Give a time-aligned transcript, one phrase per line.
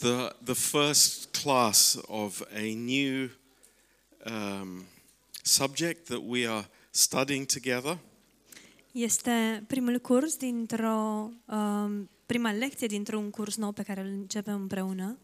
[0.00, 3.30] the, the first class of a new
[4.24, 4.86] um,
[5.42, 7.98] subject that we are studying together.
[8.92, 15.18] Este primul curs dintr-o um, prima lecție dintr-un curs nou pe care îl începem împreună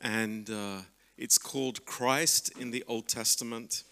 [0.00, 0.80] And uh,
[1.16, 3.84] it's called Christ in the Old Testament.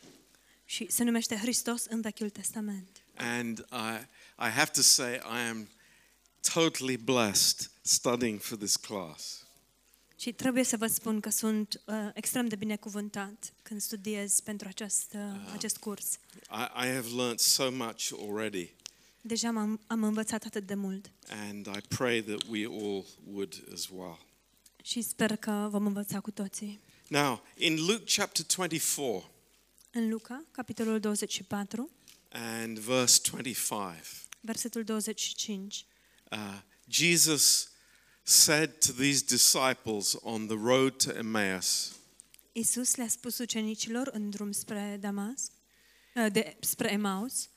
[0.64, 2.88] și se numește Hristos în Vechiul Testament.
[3.16, 4.06] And I,
[4.38, 5.68] I have to say, I am
[6.54, 9.41] totally blessed studying for this class.
[10.22, 15.12] Și trebuie să vă spun că sunt uh, extrem de binecuvântat când studiez pentru acest,
[15.14, 16.18] uh, acest curs.
[16.50, 18.74] I, I have learnt so much already,
[19.20, 23.88] Deja am am învățat atât de mult and I pray that we all would as
[23.88, 24.18] well.
[24.82, 26.80] și sper că vom învăța cu toții.
[27.08, 29.30] Now, in Luke chapter 24
[29.90, 31.90] În Luca, capitolul 24,
[32.28, 33.96] and verse 25,
[34.40, 35.86] versetul 25,
[36.30, 37.71] uh, Jesus
[38.24, 41.98] said to these disciples on the road to Emmaus,
[42.54, 45.52] Isus le-a spus ucenicilor în drum spre Damasc,
[46.14, 47.48] uh, de, spre Emaus,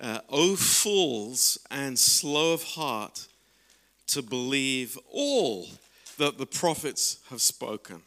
[0.00, 3.28] uh, O fools and slow of heart
[4.04, 5.66] to believe all
[6.16, 8.02] that the prophets have spoken.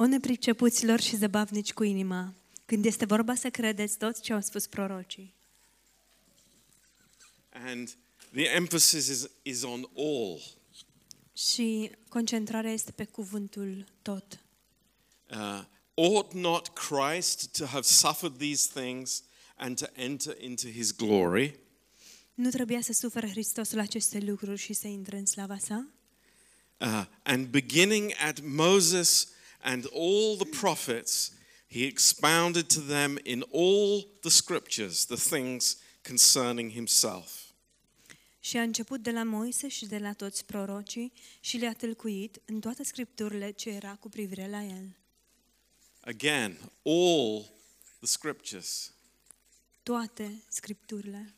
[0.00, 2.34] O nepricepuților și zăbavnici cu inima,
[2.66, 5.34] când este vorba să credeți tot ce au spus prorocii.
[7.50, 7.96] And
[8.32, 10.40] the emphasis is, is on all.
[11.36, 14.40] Și concentrarea este pe cuvântul tot.
[15.30, 19.22] Uh, ought not Christ to have suffered these things
[19.56, 21.58] and to enter into his glory?
[22.34, 25.86] Nu trebuia să sufere Hristosul aceste lucruri și să intre în slava sa?
[26.80, 29.28] Uh, and beginning at Moses
[29.60, 31.32] and all the prophets,
[31.66, 37.46] he expounded to them in all the scriptures the things concerning himself.
[38.40, 42.60] Și a început de la Moise și de la toți prorocii și le-a tâlcuit în
[42.60, 44.96] toate scripturile ce era cu privire la el.
[46.00, 47.42] Again, all
[47.98, 48.92] the scriptures.
[49.82, 51.34] Toate scripturile.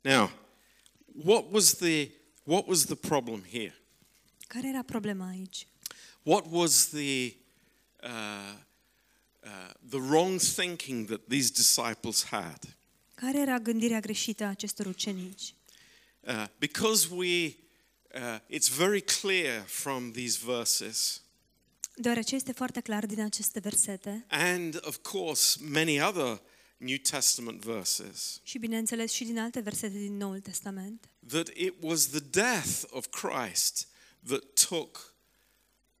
[0.00, 0.30] Now,
[1.24, 2.10] what was the
[2.44, 3.74] what was the problem here?
[4.46, 5.66] Care era problema aici?
[6.22, 7.34] What was the
[8.02, 8.54] uh,
[9.42, 12.76] uh, the wrong thinking that these disciples had?
[13.14, 15.54] Care era gândirea greșită a acestor ucenici?
[16.20, 17.56] Uh, because we,
[18.14, 21.20] uh, it's very clear from these verses,
[21.98, 26.40] Deoarece este foarte clar din aceste versete and of course many other
[26.76, 32.06] New Testament verses, și bineînțeles și din alte versete din Noul Testament, that it was
[32.06, 33.88] the death of Christ
[34.26, 35.14] that took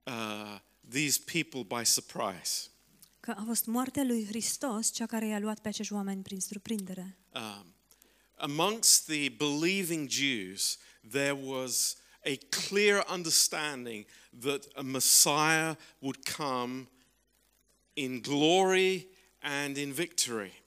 [0.06, 0.58] uh,
[0.90, 2.70] these people by surprise.
[3.26, 7.18] că a fost moartea lui Hristos cea care i-a luat pe acești oameni prin surprindere.
[7.34, 7.74] Um,
[8.34, 10.78] amongst the believing Jews,
[11.10, 12.38] there was a
[12.68, 14.06] clear understanding
[14.40, 16.88] that a Messiah would come
[17.92, 20.64] in glory and in victory.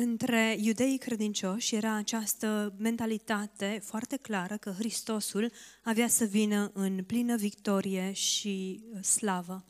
[0.00, 7.36] Între iudeii credincioși era această mentalitate foarte clară că Hristosul avea să vină în plină
[7.36, 9.64] victorie și uh, slavă.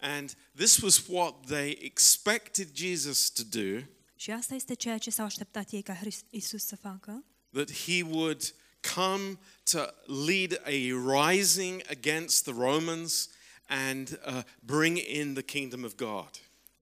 [0.00, 3.80] And this was what they expected Jesus to do
[4.16, 8.02] Și asta este ceea ce s-au așteptat ei ca Hrist- Isus să facă, that he
[8.02, 8.54] would
[8.94, 9.38] come
[9.70, 9.78] to
[10.26, 13.28] lead a rising against the Romans
[13.66, 16.30] and uh, bring in the kingdom of God.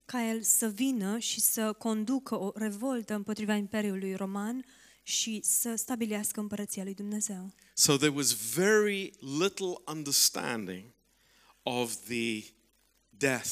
[0.05, 4.65] Ca el să vină și să conducă o revoltă împotriva Imperiului Roman
[5.03, 7.53] și să stabilească împărăția lui Dumnezeu.
[7.73, 10.83] So there was very little understanding
[11.63, 12.43] of the
[13.09, 13.51] death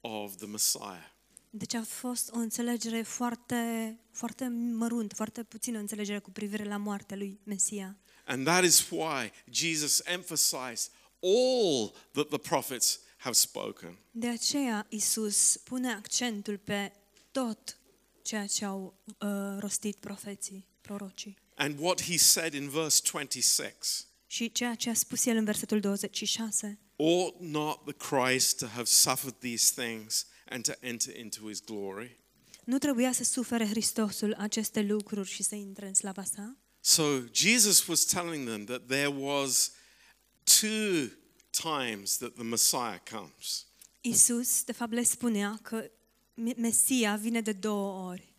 [0.00, 1.14] of the Messiah.
[1.50, 7.16] Deci a fost o înțelegere foarte, foarte mărunt, foarte puțină înțelegere cu privire la moartea
[7.16, 7.96] lui Mesia.
[8.24, 10.90] And that is why Jesus emphasized
[11.20, 13.98] all that the prophets have spoken.
[14.10, 16.92] De aceea Isus pune accentul pe
[17.30, 17.78] tot
[18.22, 19.28] ceea ce au uh,
[19.58, 21.36] rostit profeții, prorocii.
[21.54, 23.78] And what he said in verse 26
[24.26, 26.78] Și ceea ce a spus el în versetul 26.
[26.96, 32.18] ought not the Christ to have suffered these things and to enter into his glory?
[32.64, 36.56] Nu trebuia să sufere Hristosul aceste lucruri și să intre în slava sa?
[36.80, 37.02] So
[37.32, 39.72] Jesus was telling them that there was
[40.60, 41.08] two
[41.62, 43.66] times that the Messiah comes.
[44.00, 45.90] Isus, de fapt, le spunea că
[46.34, 48.32] Me- Mesia vine de două ori.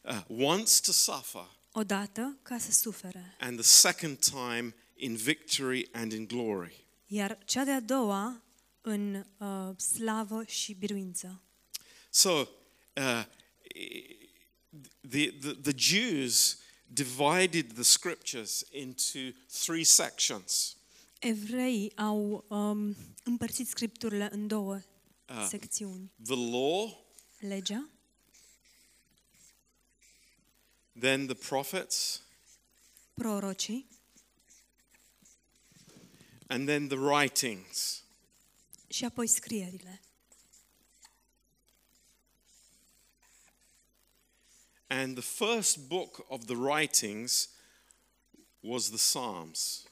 [0.00, 6.12] Uh, once to suffer Odată ca să sufere and the second time in victory and
[6.12, 6.84] in glory.
[7.06, 8.42] iar cea de-a doua
[8.80, 11.42] în uh, slavă și biruință.
[12.10, 13.24] So, uh,
[15.08, 19.18] the, the, the Jews divided the scriptures into
[19.64, 20.76] three sections.
[21.24, 24.80] Evreii au um, împărțit scripturile în două
[25.26, 25.46] Ah.
[25.48, 26.12] secțiuni.
[26.24, 27.06] The law,
[27.38, 27.88] Legea,
[31.00, 32.22] then the prophets,
[33.14, 33.88] prorocii
[36.46, 38.04] and then the writings.
[38.88, 40.00] și apoi scrierile.
[44.86, 47.48] And the first book of the writings
[48.60, 49.84] was the Psalms.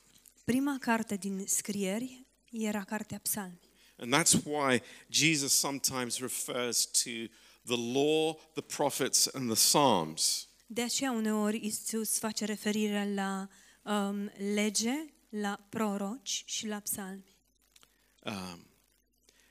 [0.44, 3.60] Prima carte din scrieri era cartea Psalmi.
[3.96, 7.10] And that's why Jesus sometimes refers to
[7.66, 10.48] the law, the prophets, and the Psalms.
[10.66, 13.48] De aceea uneori Isus face referire la
[13.82, 17.25] um, lege, la proroci și la psalmi.
[18.25, 18.66] Um,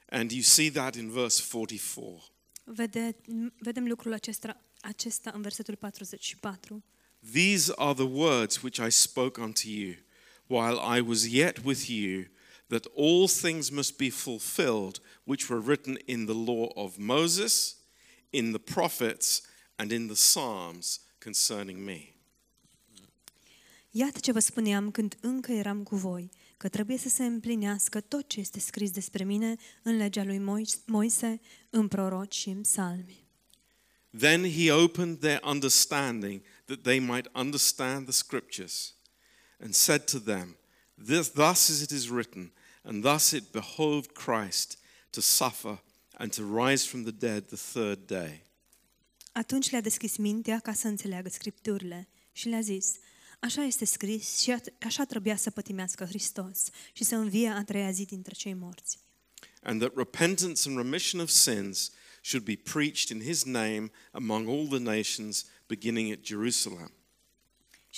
[0.10, 2.24] and you see that in verse 44.
[2.64, 3.16] Vede,
[3.60, 6.84] vedem lucrul acesta, acesta în versetul 44.
[7.32, 9.96] These are the words which I spoke unto you
[10.50, 12.26] while I was yet with you,
[12.68, 17.76] that all things must be fulfilled which were written in the law of Moses,
[18.30, 19.42] in the prophets,
[19.76, 22.14] and in the Psalms concerning me.
[23.92, 28.28] Iată ce vă spuneam când încă eram cu voi, că trebuie să se împlinească tot
[28.30, 33.28] ce este scris despre mine în legea lui Mois- Moise, în proroci și în psalmi.
[34.18, 38.96] Then he opened their understanding that they might understand the scriptures,
[39.60, 40.58] and said to them,
[41.06, 42.52] this, Thus as it is written,
[42.84, 44.78] and thus it behoved Christ
[45.12, 45.80] to suffer
[46.18, 48.44] and to rise from the dead the third day.
[49.32, 52.96] Atunci le-a deschis mintea ca să înțeleagă scripturile și le-a zis,
[53.40, 58.06] așa este scris și așa trebuia să pătimească Hristos și să învie a treia zi
[58.06, 58.98] dintre cei morți.
[59.62, 61.92] and that repentance and remission of sins
[62.22, 66.92] should be preached in his name among all the nations, beginning at Jerusalem.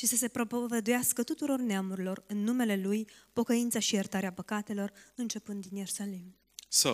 [0.01, 5.77] Și să se propovăduiască tuturor neamurilor în numele Lui pocăința și iertarea păcatelor, începând din
[5.77, 6.35] Ierusalim.
[6.67, 6.89] So,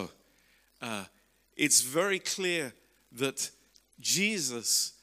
[0.81, 1.06] uh,
[1.54, 2.75] it's very clear
[3.15, 3.54] that
[4.00, 4.94] Jesus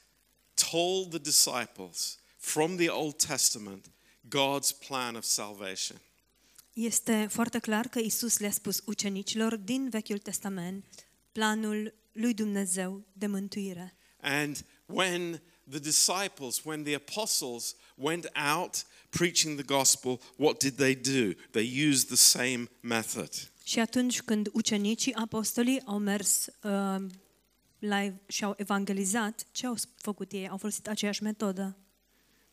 [0.71, 3.91] told the disciples from the Old Testament
[4.27, 6.01] God's plan of salvation.
[6.73, 10.85] Este foarte clar că Isus le-a spus ucenicilor din Vechiul Testament
[11.31, 13.97] planul lui Dumnezeu de mântuire.
[14.21, 20.95] And when the disciples, when the apostles went out preaching the gospel, what did they
[20.95, 21.33] do?
[21.51, 23.29] They used the same method.
[23.63, 27.05] Și atunci când ucenicii apostolii au mers uh,
[27.79, 30.47] la, și au evangelizat, ce au făcut ei?
[30.47, 31.77] Au folosit aceeași metodă.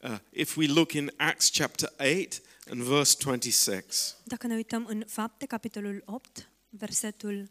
[0.03, 5.05] Uh, if we look in Acts chapter 8 and verse 26, Dacă ne uităm în
[5.07, 7.51] Fapte, capitolul 8, versetul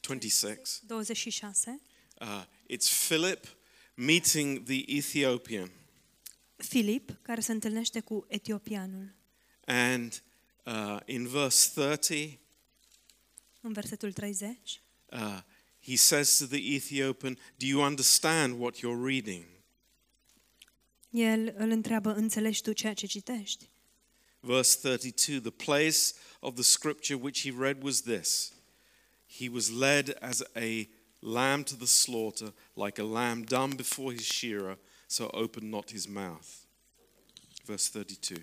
[0.00, 1.80] 26, 26,
[2.20, 3.55] uh, it's Philip
[3.96, 5.70] meeting the Ethiopian.
[6.56, 9.14] Filip, care se întâlnește cu etiopianul.
[9.64, 10.22] And
[10.64, 12.38] uh, in verse 30,
[13.60, 14.82] În versetul 30,
[15.12, 15.38] uh,
[15.82, 19.44] he says to the Ethiopian, Do you understand what you're reading?
[21.10, 23.70] el îl întreabă, înțelegi tu ceea ce citești?
[24.40, 25.98] Verse 32 The place
[26.40, 28.52] of the scripture which he read was this
[29.38, 30.88] He was led as a
[31.26, 34.76] lamb to the slaughter, like a lamb dumb before his shearer,
[35.08, 36.64] so open not his mouth.
[37.66, 38.36] Verse 32.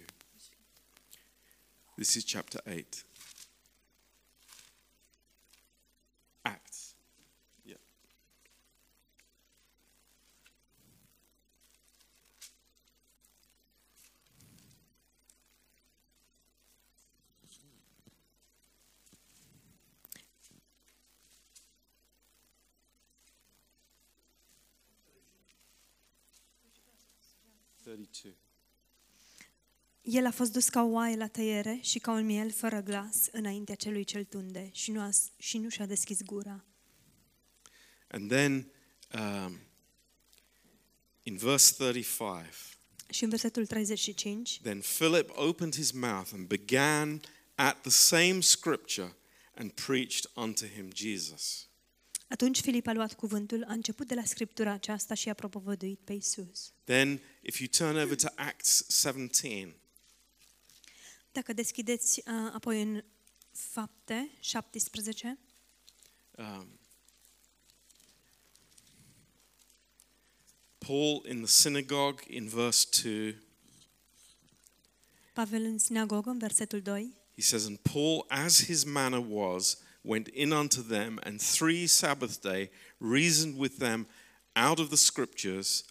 [1.97, 3.03] This is chapter 8.
[27.93, 28.31] Thirty-two.
[30.01, 33.27] El a fost dus ca o oaie la tăiere și ca un miel fără glas
[33.31, 36.65] înaintea celui cel tunde și nu, a, și nu și-a deschis gura.
[38.07, 38.71] And then
[39.13, 39.59] um,
[41.23, 42.45] in verse 35,
[43.09, 47.21] Și în versetul 35, then Philip opened his mouth and began
[47.55, 49.15] at the same scripture
[49.55, 51.67] and preached unto him Jesus.
[52.33, 56.13] Atunci Filip a luat cuvântul, a început de la scriptura aceasta și a propovăduit pe
[56.13, 56.73] Isus.
[56.83, 59.75] Then, if you turn over to Acts 17,
[61.31, 63.03] Dacă deschideți uh, apoi în
[63.51, 65.39] Fapte 17,
[66.37, 66.79] um,
[70.77, 73.37] Paul in the synagogue in verse 2,
[75.33, 80.27] Pavel în sinagogă, în versetul 2, He says, And Paul, as his manner was, went
[80.27, 82.69] in unto them, and three Sabbath day
[82.99, 84.05] reasoned with them
[84.55, 85.83] out of the scriptures,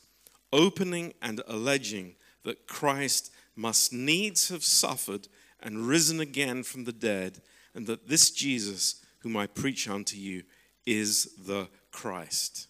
[0.50, 2.14] opening and alleging
[2.45, 5.28] that Christ must needs have suffered
[5.61, 7.40] and risen again from the dead,
[7.75, 10.42] and that this Jesus, whom I preach unto you,
[10.85, 12.69] is the Christ.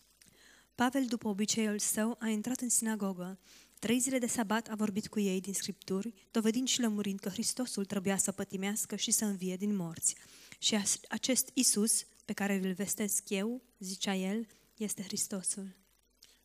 [0.75, 3.39] Pavel, după obiceiul său, a intrat în sinagogă.
[3.79, 7.85] Trei zile de sabat a vorbit cu ei din scripturi, dovedind și lămurind că Hristosul
[7.85, 10.15] trebuia să pătimească și să învie din morți.
[10.63, 15.77] Și as- acest Isus, pe care îl vestesc eu, zicea el, este Hristosul.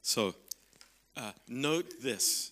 [0.02, 2.52] So, uh, note this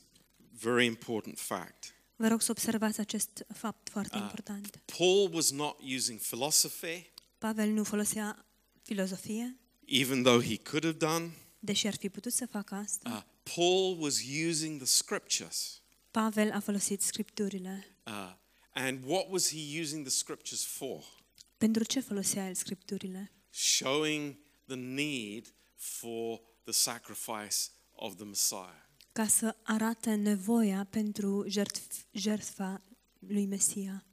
[0.59, 1.93] very important fact.
[2.15, 4.81] Vă rog să observați acest fapt foarte important.
[4.97, 8.45] Paul was not using philosophy, Pavel nu folosea
[8.81, 11.31] filozofie, even though he could have done.
[11.59, 13.09] deși ar fi putut să facă asta.
[13.09, 15.81] Uh, Paul was using the scriptures.
[16.11, 17.95] Pavel a folosit scripturile.
[18.05, 18.33] Uh,
[18.73, 21.14] and what was he using the scriptures for?
[21.57, 23.31] Pentru ce folosea el scripturile?
[23.49, 28.83] Showing the need for the sacrifice of the Messiah.
[29.11, 32.81] Ca să arate nevoia pentru jertf- jertfa
[33.19, 34.05] lui Mesia.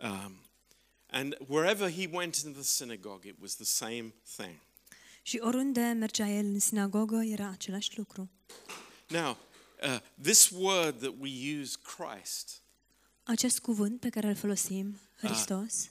[0.00, 0.42] Um,
[1.06, 4.58] and wherever he went into the synagogue, it was the same thing.
[5.22, 8.30] Și oriunde mergea el în sinagogă, era același lucru.
[9.08, 9.38] Now,
[9.82, 12.62] uh, this word that we use, Christ,
[13.22, 15.90] Acest cuvânt pe care îl folosim, Hristos, uh,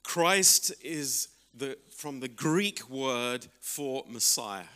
[0.00, 4.68] Christ is the, from the Greek word for Messiah.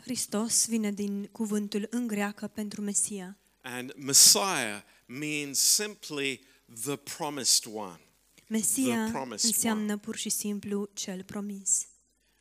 [0.00, 3.38] Hristos vine din cuvântul în greacă pentru Mesia.
[3.62, 6.40] And Messiah means simply
[6.84, 8.00] the promised one.
[8.46, 11.86] Mesia The promised înseamnă pur și simplu cel promis.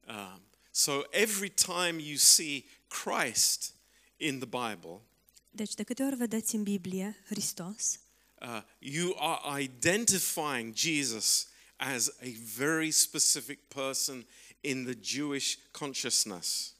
[0.07, 3.73] Um, so every time you see Christ
[4.17, 5.01] in the Bible,
[5.49, 7.99] Deci de câte ori vedeți în Biblie Hristos,
[8.41, 14.25] uh, you are identifying Jesus as a very specific person
[14.61, 16.71] in the Jewish consciousness.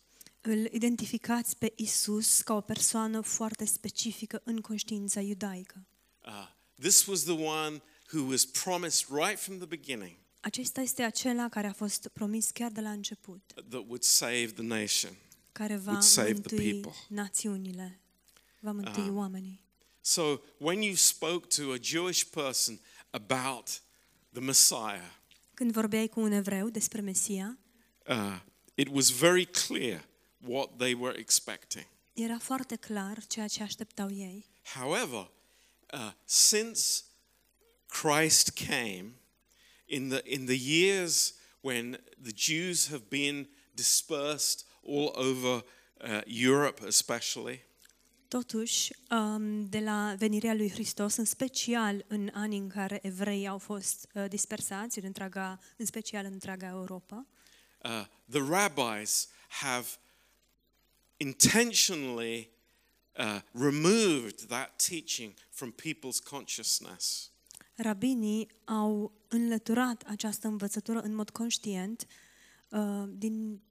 [0.41, 5.85] îl identificați pe Isus ca o persoană foarte specifică în conștiința iudaică.
[6.25, 6.47] Uh,
[6.79, 7.81] this was the one
[8.13, 12.71] who was promised right from the beginning Acesta este acela care a fost promis chiar
[12.71, 15.11] de la început, that would save the nation.
[15.51, 16.99] care va Would save the mântui people.
[17.09, 17.99] națiunile,
[18.59, 19.09] va mântui Ah.
[19.13, 19.65] oamenii.
[20.07, 22.79] So when you spoke to a Jewish person
[23.11, 23.81] about
[24.31, 25.11] the Messiah,
[25.53, 27.57] Când vorbeai cu un evreu despre Mesia,
[28.07, 28.39] uh,
[28.75, 30.05] it was very clear
[30.37, 31.85] what they were expecting.
[32.13, 34.45] era foarte clar ceea ce așteptau ei.
[34.63, 35.31] However,
[35.93, 37.03] uh, since
[37.87, 39.11] Christ came,
[39.85, 45.63] in the, in the years when the Jews have been dispersed all over
[46.01, 47.65] uh, Europe, especially,
[48.27, 53.57] Totuși, um, de la venirea lui Hristos, în special în anii în care evreii au
[53.57, 57.25] fost uh, dispersați, în, întreaga, în special în întreaga Europa,
[57.83, 59.87] uh, the rabbis have
[61.17, 62.49] intentionally
[63.17, 67.31] uh, removed that teaching from people's consciousness.
[67.75, 72.07] rabinii au înlăturat această învățătură în mod conștient
[72.69, 73.61] uh, din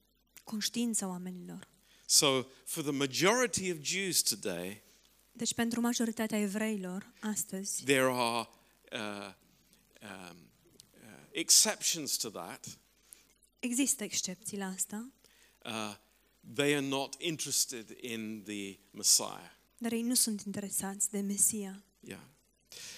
[0.44, 1.68] conștiința oamenilor.
[2.08, 4.82] So, for the majority of Jews today,
[5.32, 8.48] Deci pentru majoritatea evreilor astăzi there are
[8.92, 9.32] uh,
[10.02, 10.36] um,
[11.02, 12.78] uh, exceptions to that.
[13.58, 15.10] există excepții la asta,
[15.64, 15.94] Uh,
[16.54, 19.50] they are not interested in the Messiah.
[19.78, 21.84] dar ei nu sunt interesați de Mesia.
[22.00, 22.20] Yeah.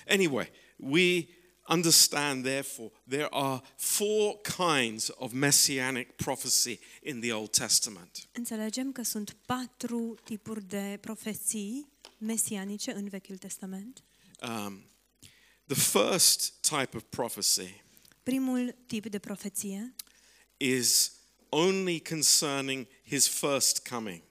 [0.08, 1.26] Anyway, we
[1.68, 8.28] understand, therefore, there are four kinds of messianic prophecy in the Old Testament.
[8.32, 14.02] Înțelegem că sunt patru tipuri de profeții mesianice în Vechiul Testament.
[14.42, 14.82] Um,
[15.66, 17.82] the first type of prophecy
[18.28, 19.94] Primul tip de profeție
[20.56, 21.12] is
[21.48, 24.22] only concerning his first coming.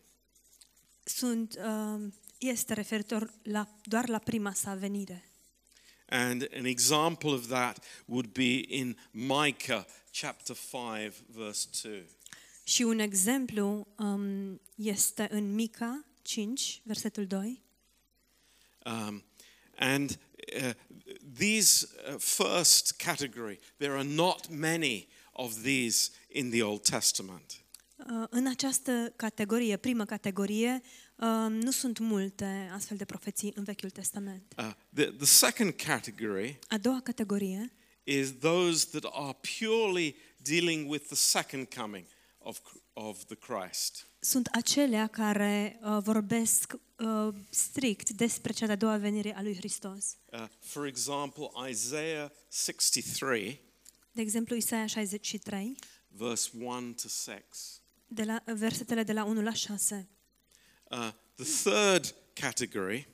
[1.04, 5.30] sunt, uh, este referitor la, doar la prima sa venire.
[6.10, 12.06] And an example of that would be in Micah chapter 5, verse 2.
[12.64, 17.62] Și un exemplu um, este în Mica 5, versetul 2.
[18.86, 19.24] Um,
[19.78, 20.20] and
[20.56, 20.72] uh,
[21.38, 27.62] these uh, first category, there are not many of these in the Old Testament.
[27.98, 30.82] Uh, în această categorie, primă categorie,
[31.18, 34.54] uh, nu sunt multe astfel de profeții în Vechiul Testament.
[34.58, 37.72] Uh, the, the second category A doua categorie
[38.04, 42.06] is those that are purely dealing with the second coming
[42.38, 42.60] of,
[42.94, 44.08] of the Christ.
[44.20, 50.18] sunt acelea care uh, vorbesc uh, strict despre cea de-a doua venire a lui Hristos.
[50.32, 53.60] Uh, for example, Isaiah 63,
[54.12, 55.76] De exemplu, Isaia 63,
[56.08, 57.82] verse 1 to 6.
[58.08, 60.08] de la, versetele de la 1 la 6.
[60.92, 63.08] Uh, the third category,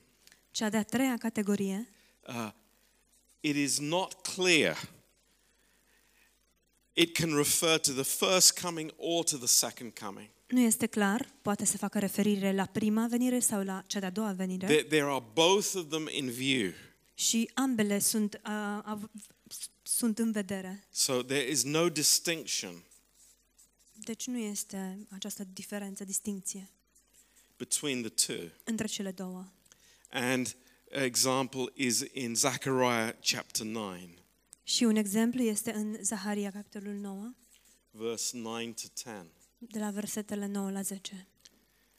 [0.50, 1.88] Cea de-a treia categorie,
[2.28, 2.50] uh,
[3.40, 4.76] it is not clear.
[6.92, 10.28] It can refer to the first coming or to the second coming.
[10.46, 14.32] nu este clar, poate să facă referire la prima venire sau la cea de-a doua
[14.32, 14.66] venire.
[14.66, 16.72] There, there are both of them in view.
[17.14, 19.10] Și ambele sunt, uh, av-
[19.82, 20.86] sunt în vedere.
[20.90, 22.82] So there is no distinction
[23.92, 26.68] Deci nu este această diferență, distinție
[27.56, 28.48] between the two.
[28.64, 29.44] între cele două.
[30.10, 30.56] And
[30.88, 33.96] example is in Zechariah chapter 9,
[34.62, 37.34] Și un exemplu este în Zaharia, capitolul 9,
[37.90, 39.26] verse 9 to 10.
[39.58, 41.26] de la versetele 9 la 10.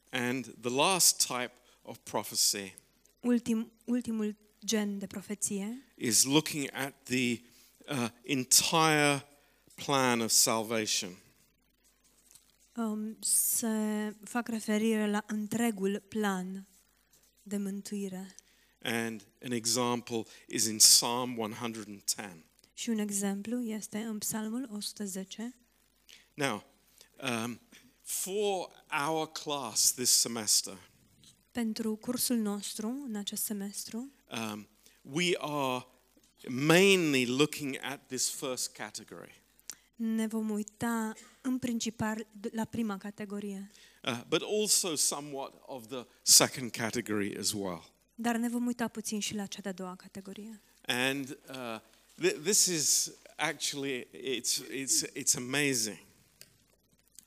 [0.10, 2.76] And the last type of prophecy
[3.20, 4.36] Ultim, ultimul
[4.66, 7.40] gen de profeție is looking at the
[7.90, 9.26] uh, entire
[9.76, 11.16] plan of salvation.
[12.76, 16.68] Um, se fac referire la întregul plan
[17.44, 18.36] de mântuire.
[18.82, 22.46] And an example is in Psalm 110.
[22.74, 25.56] Și un exemplu este în Psalmul 110.
[26.34, 26.64] Now,
[27.22, 27.62] um,
[28.02, 28.70] for
[29.08, 30.78] our class this semester,
[31.52, 34.68] Pentru cursul nostru, în acest semestru, um,
[35.02, 35.86] we are
[36.48, 39.45] mainly looking at this first category.
[39.96, 43.72] Ne vom uita în principal la prima categorie,
[44.08, 47.92] Uh, but also somewhat of the second category as well.
[48.16, 50.62] dar ne vom uita puțin și la cea de-a doua categorie.
[50.86, 51.80] And uh,
[52.28, 55.98] th- this is actually it's it's it's amazing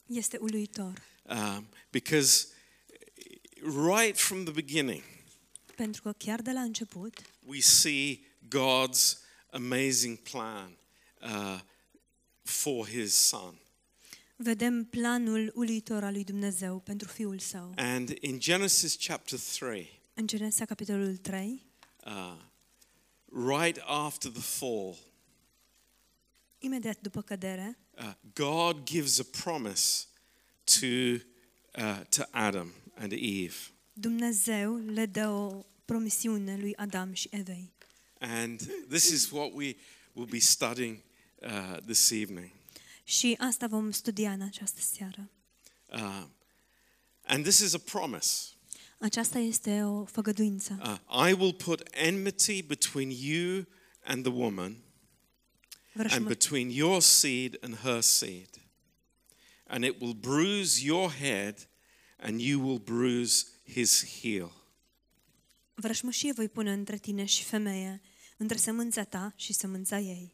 [0.06, 2.46] Este uluitor, um, because
[3.62, 5.02] right from the beginning
[5.76, 7.14] pentru că chiar de la început
[7.46, 8.20] we see
[8.56, 9.18] God's
[9.50, 10.78] amazing plan
[11.22, 11.60] uh,
[12.48, 13.54] for His Son.
[14.36, 17.72] vedem planul uluitor al lui Dumnezeu pentru Fiul Său.
[17.76, 21.66] And in Genesis chapter three, În Genesa, capitolul 3,
[22.06, 22.36] uh,
[23.28, 24.96] right after the fall,
[26.58, 30.04] imediat după cădere, uh, God gives a promise
[30.64, 33.54] to uh, to Adam and Eve.
[33.92, 37.72] Dumnezeu le dă o promisiune lui Adam și Evei.
[38.18, 39.76] And this is what we
[40.12, 40.98] will be studying
[41.42, 42.50] uh, this evening.
[43.04, 45.30] Și asta vom studia în această seară.
[45.86, 46.24] Uh,
[47.22, 48.30] and this is a promise.
[48.98, 50.78] Aceasta este o făgăduință.
[51.10, 53.66] Uh, I will put enmity between you
[54.04, 54.82] and the woman, and
[55.92, 58.48] Vrășmă- between your seed and her seed.
[59.66, 61.68] And it will bruise your head,
[62.18, 64.52] and you will bruise his heel.
[65.74, 68.00] Vrășmășie voi pune între tine și femeie,
[68.36, 70.32] între sămânța ta și sămânța ei.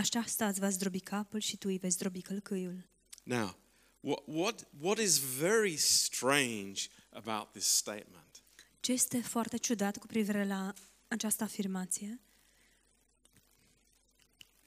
[0.00, 2.88] Aceasta îți va zdrobi capul și tu îi veți zdrobi călcâiul.
[3.22, 3.56] Now,
[4.00, 8.42] what, what, what is very strange about this statement
[8.80, 10.72] Ce este foarte ciudat cu privire la
[11.08, 12.20] această afirmație?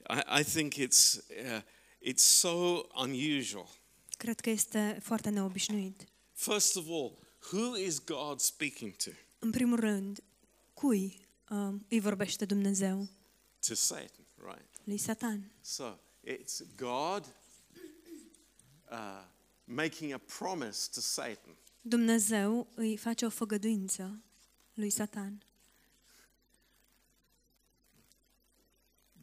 [0.08, 1.62] I, I think it's, uh,
[2.10, 3.68] it's so unusual.
[4.18, 6.04] Cred că este foarte neobișnuit.
[6.32, 7.18] First of all,
[7.52, 9.10] who is God speaking to?
[9.38, 10.22] În primul rând,
[10.74, 13.08] cui uh, îi vorbește Dumnezeu?
[13.66, 14.23] To Satan, right?
[14.84, 15.52] Lui Satan.
[15.60, 17.24] So it's God
[18.90, 19.24] uh,
[19.64, 21.56] making a promise to Satan.
[21.80, 24.22] Dumnezeu îi face o făgăduință
[24.74, 25.42] lui Satan.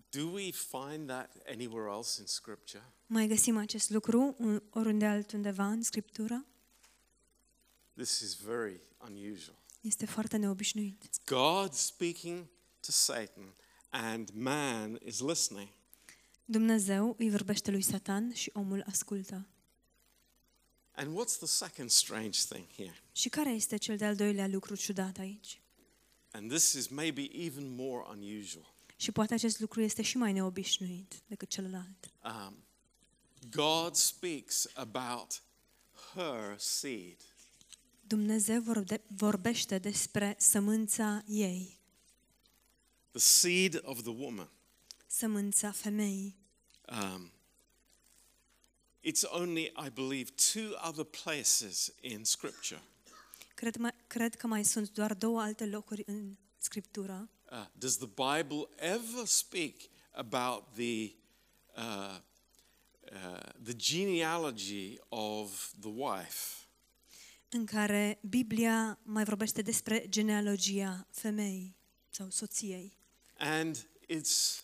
[0.10, 2.84] Do we find that anywhere else in Scripture?
[3.06, 6.46] Mai găsim acest lucru în- oriunde altundeva în Scriptură?
[7.96, 9.58] This is very unusual.
[9.82, 11.04] Este foarte neobișnuit.
[11.08, 12.46] It's God speaking
[12.80, 13.54] to Satan,
[13.92, 15.70] and man is listening.
[16.46, 19.48] Dumnezeu îi vorbește lui Satan și omul ascultă.
[20.92, 23.04] And what's the second strange thing here?
[23.12, 25.62] Și care este cel de-al doilea lucru ciudat aici?
[26.32, 28.74] And this is maybe even more unusual.
[28.96, 32.12] Și poate acest lucru este și mai neobișnuit decât celălalt.
[32.24, 32.64] Um,
[33.52, 35.44] God speaks about
[36.14, 37.18] her seed.
[38.02, 41.81] Dumnezeu vorbe- vorbește despre sămânța ei,
[43.12, 44.50] the seed of the woman.
[45.08, 46.36] sămânța femeii.
[46.88, 47.32] Um,
[49.02, 52.82] it's only, I believe, two other places in Scripture.
[53.56, 57.30] Cred, mai, cred că mai sunt doar două alte locuri în Scriptură.
[57.52, 59.74] Uh, does the Bible ever speak
[60.12, 61.14] about the,
[61.76, 62.20] uh,
[63.12, 66.62] uh, the genealogy of the wife?
[67.54, 71.76] în care Biblia mai vorbește despre genealogia femeii
[72.10, 72.98] sau soției.
[73.42, 73.76] And
[74.08, 74.64] it's,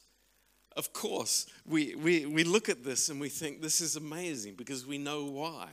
[0.75, 4.85] of course, we, we, we look at this and we think this is amazing because
[4.85, 5.67] we know why.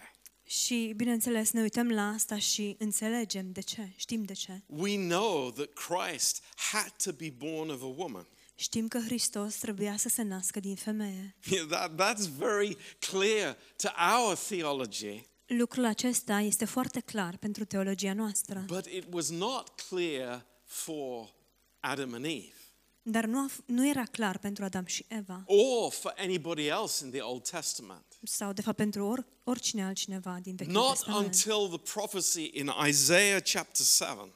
[0.46, 4.62] Și, bineînțeles, ne uităm la asta și înțelegem de ce, știm de ce.
[4.66, 8.26] We know that Christ had to be born of a woman.
[8.54, 11.36] Știm că Hristos trebuia să se nască din femeie.
[11.50, 18.12] Yeah, that, that's very clear to our theology, Lucrul acesta este foarte clar pentru teologia
[18.12, 21.34] noastră, but it was not clear for
[21.80, 22.63] Adam and Eve
[23.06, 27.04] dar nu, a, f- nu era clar pentru Adam și Eva, or for anybody else
[27.04, 28.04] in the Old Testament.
[28.22, 31.24] sau de fapt pentru or, oricine altcineva din Vechiul Not Testament.
[31.24, 34.32] until the prophecy in Isaiah chapter 7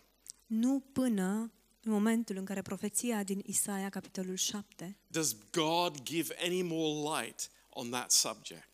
[0.46, 1.52] Nu până
[1.83, 7.50] în momentul în care profeția din Isaia, capitolul 7, does God give any more light
[7.68, 8.68] on that subject.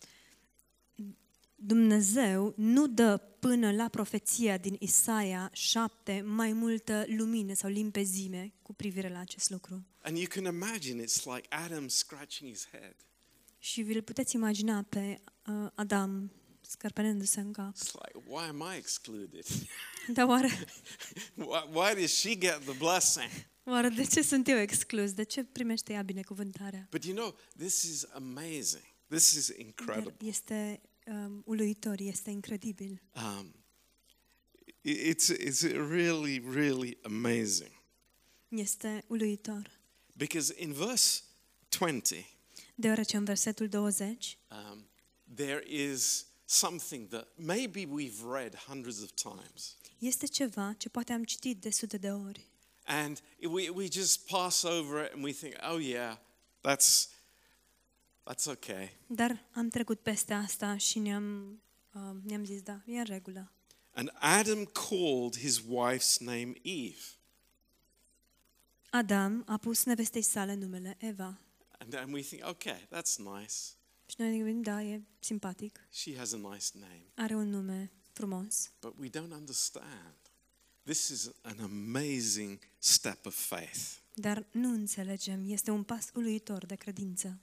[1.57, 8.75] Dumnezeu nu dă până la profeția din Isaia 7 mai multă lumină sau limpezime cu
[8.75, 9.87] privire la acest lucru.
[10.03, 12.95] And you can imagine it's like Adam scratching his head.
[13.59, 17.75] Și vi-l puteți imagina pe uh, Adam scărpenându-se în cap.
[17.77, 19.45] It's like, why am I excluded?
[20.15, 20.49] Dar oare,
[21.37, 23.31] why, why does she get the blessing?
[23.65, 25.13] oare de ce sunt eu exclus?
[25.13, 26.89] De ce primește ea binecuvântarea?
[26.91, 28.85] But you know, this is amazing.
[29.09, 30.15] This is Dar incredible.
[30.29, 33.01] este um, uluitor, este incredibil.
[33.15, 33.55] Um,
[34.85, 37.71] i- it's, it's really, really amazing.
[38.49, 39.71] Este uluitor.
[40.17, 41.23] Because in verse
[41.69, 42.27] 20,
[42.75, 44.87] Deoarece în versetul 20 um,
[45.35, 49.77] there is something that maybe we've read hundreds of times.
[49.99, 52.49] este ceva ce poate am citit de sute de ori.
[52.87, 56.17] And we, we just pass over it and we think, oh, yeah,
[56.61, 57.09] that's,
[58.31, 58.97] that's okay.
[59.07, 61.59] Dar am trecut peste asta și ne-am,
[61.93, 63.53] uh, ne-am zis, da, e în regulă.
[63.95, 67.03] And Adam called his wife's name Eve.
[68.91, 71.39] Adam a pus nevestei sale numele Eva.
[71.79, 73.55] And then we think, okay, that's nice.
[74.07, 77.05] Și noi ne gândim, da, e simpatic, She has a nice name.
[77.15, 78.71] are un nume frumos.
[78.81, 80.15] But we don't understand.
[80.83, 86.75] This is an amazing step of faith Dar nu înțelegem, este un pas uluitor de
[86.75, 87.39] credință.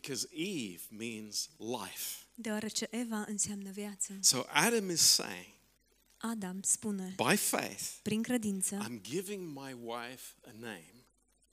[0.00, 2.24] Because Eve means life.
[2.34, 4.18] Deoarece Eva înseamnă viață.
[4.20, 5.46] So Adam is saying,
[6.16, 10.94] Adam spune, by faith, prin credință, I'm giving my wife a name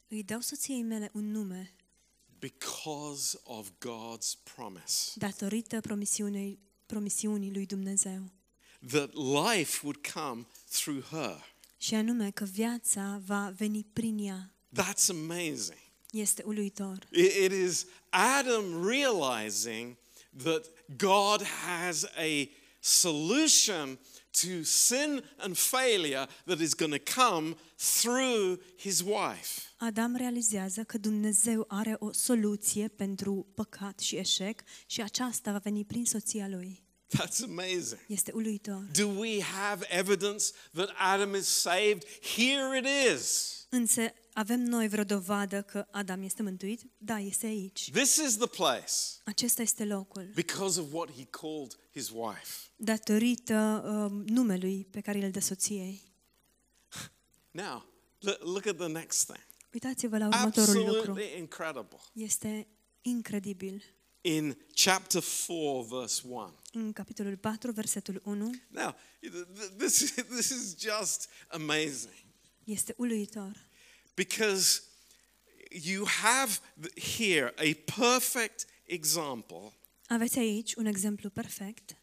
[0.08, 1.76] îi dau soției mele un nume
[2.40, 8.32] because of God's promise datorită promisiunii, promisiunii lui Dumnezeu.
[8.88, 11.56] that life would come through her.
[11.78, 14.54] Și anume că viața va veni prin ea.
[14.82, 15.91] That's amazing.
[16.12, 17.08] Este uluitor.
[17.12, 19.96] It- it is Adam realizing
[20.44, 20.66] that
[20.98, 24.00] God has a solution
[24.32, 29.62] to sin and failure that is going to come through his wife.
[29.78, 35.86] Adam realizează că Dumnezeu are o soluție pentru păcat și eșec și aceasta va veni
[35.86, 36.84] prin soția lui.
[37.18, 38.00] That's amazing.
[38.08, 38.88] Este uluitor.
[38.94, 42.04] Do we have evidence that Adam is saved?
[42.36, 42.86] Here it
[43.18, 43.50] is.
[43.70, 44.02] Însă
[44.34, 46.82] avem noi vreo dovadă că Adam este mântuit?
[46.98, 47.90] Da, este aici.
[47.92, 48.92] This is the place
[49.24, 50.32] Acesta este locul.
[50.36, 52.48] because of what he called his wife.
[52.76, 56.02] Datorită um, numelui pe care îl dă soției.
[57.52, 57.86] Now,
[58.20, 59.46] l- look at the next thing.
[59.74, 60.98] Uitați-vă la următorul lucru.
[60.98, 62.00] Absolutely incredible.
[62.14, 62.68] Este
[63.02, 63.84] incredibil.
[64.22, 66.54] In chapter 4, verse 1.
[66.74, 72.14] În capitolul 4, versetul 1, Now, th- th- this, this is just amazing
[72.64, 73.70] este uluitor.
[74.14, 74.82] Because
[75.70, 76.60] you have
[76.96, 79.74] here a perfect example
[80.08, 81.96] Aveți aici un exemplu perfect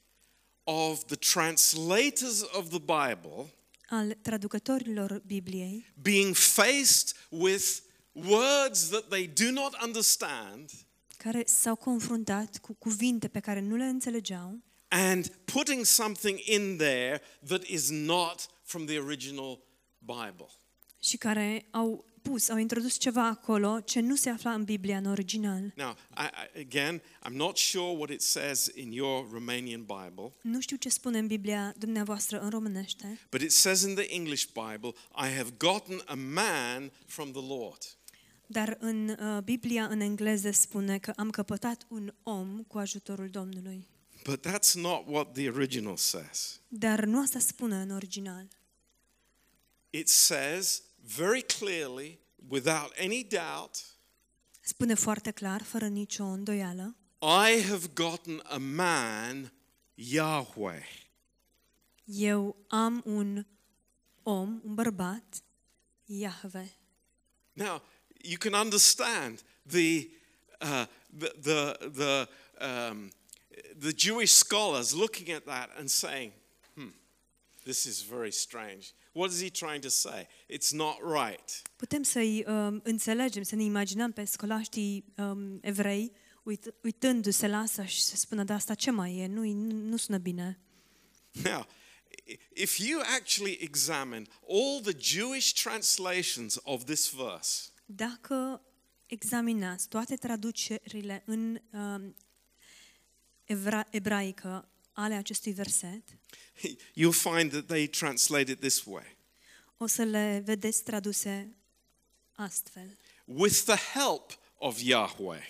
[0.65, 3.53] of the translators of the Bible
[3.89, 7.79] al traducătorilor Bibliei being faced with
[8.13, 10.71] words that they do not understand
[11.17, 17.21] care s-au confruntat cu cuvinte pe care nu le înțelegeau and putting something in there
[17.47, 19.59] that is not from the original
[19.99, 20.51] Bible.
[21.01, 25.05] Și care au pus, au introdus ceva acolo ce nu se afla în Biblia în
[25.05, 25.73] original.
[25.77, 30.61] Now, I, I, again, I'm not sure what it says in your Romanian Bible, Nu
[30.61, 34.91] știu ce spune în Biblia dumneavoastră în românește, but it says in the English Bible,
[35.15, 37.97] I have gotten a man from the Lord.
[38.47, 43.87] dar în uh, Biblia în engleză spune că am căpătat un om cu ajutorul Domnului.
[44.25, 46.61] But that's not what the original says.
[46.69, 48.49] Dar nu asta spune în original.
[49.91, 53.85] It says very clearly, without any doubt,
[54.61, 59.53] Spune foarte clar, fără nicio îndoială, I have gotten a man,
[59.95, 60.85] Yahweh.
[62.05, 63.47] Eu am un
[64.23, 65.43] om, un bărbat,
[66.05, 66.77] Iahve.
[67.53, 67.83] Now,
[68.23, 70.09] you can understand the,
[70.61, 70.87] uh,
[71.19, 72.29] the, the, the,
[72.61, 73.11] um,
[73.79, 76.33] the Jewish scholars looking at that and saying,
[76.75, 76.93] hmm,
[77.65, 78.93] this is very strange.
[79.13, 80.27] What is he trying to say?
[80.53, 81.63] It's not right.
[81.77, 87.87] Putem să-i um, înțelegem, să ne imaginăm pe scolaștii um, evrei uit, uitându-se la asta
[87.87, 89.27] și să spună, da, asta ce mai e?
[89.27, 90.59] Nu, nu, nu sună bine.
[91.45, 91.67] Now,
[92.27, 98.63] i- if you actually examine all the Jewish translations of this verse, Dacă
[99.07, 102.15] examinați toate traducerile în um,
[103.45, 104.69] evra, ebraică
[105.01, 106.03] ale acestui verset,
[106.95, 109.17] you'll find that they translate it this way.
[109.77, 111.55] O să le vedeți traduse
[112.33, 112.97] astfel.
[113.25, 115.47] with the help of Yahweh,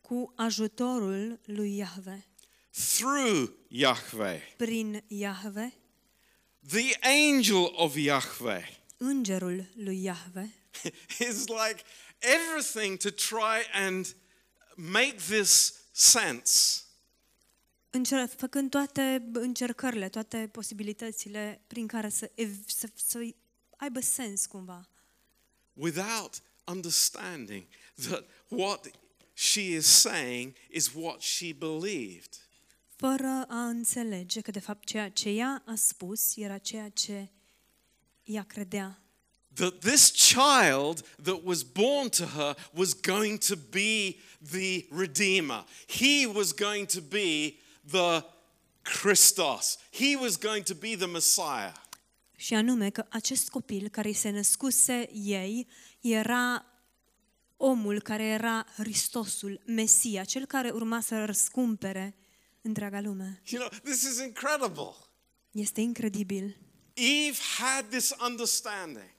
[0.00, 2.26] Cu ajutorul lui Iahve,
[2.70, 5.72] through Yahweh, prin Iahve,
[6.68, 8.64] the angel of Yahweh.
[8.96, 10.54] îngerul lui Iahve,
[11.30, 11.82] is like
[12.18, 14.14] everything to try and
[14.76, 16.82] make this sense.
[17.90, 23.18] Încer- făcând toate încercările, toate posibilitățile prin care să, ev- să, să
[23.76, 24.88] aibă sens cumva.
[25.72, 27.66] without understanding
[28.08, 28.90] that what
[29.34, 32.28] she is saying is what she believed.
[32.96, 37.30] fără a înțelege că de fapt ceea ce ea a spus era ceea ce
[38.24, 39.02] ea credea.
[39.54, 44.16] That this child that was born to her was going to be
[44.50, 45.64] the Redeemer.
[45.86, 47.54] He was going to be
[47.90, 48.24] the
[48.82, 49.78] Christos.
[49.92, 51.72] He was going to be the Messiah.
[52.36, 55.66] Și anume că acest copil care îi se născuse ei
[56.00, 56.66] era
[57.56, 62.16] omul care era Hristosul, Mesia, cel care urma să răscumpere
[62.62, 63.42] întreaga lume.
[63.46, 64.94] You know, this is incredible.
[65.50, 66.56] Este incredibil.
[66.94, 69.16] Eve had this understanding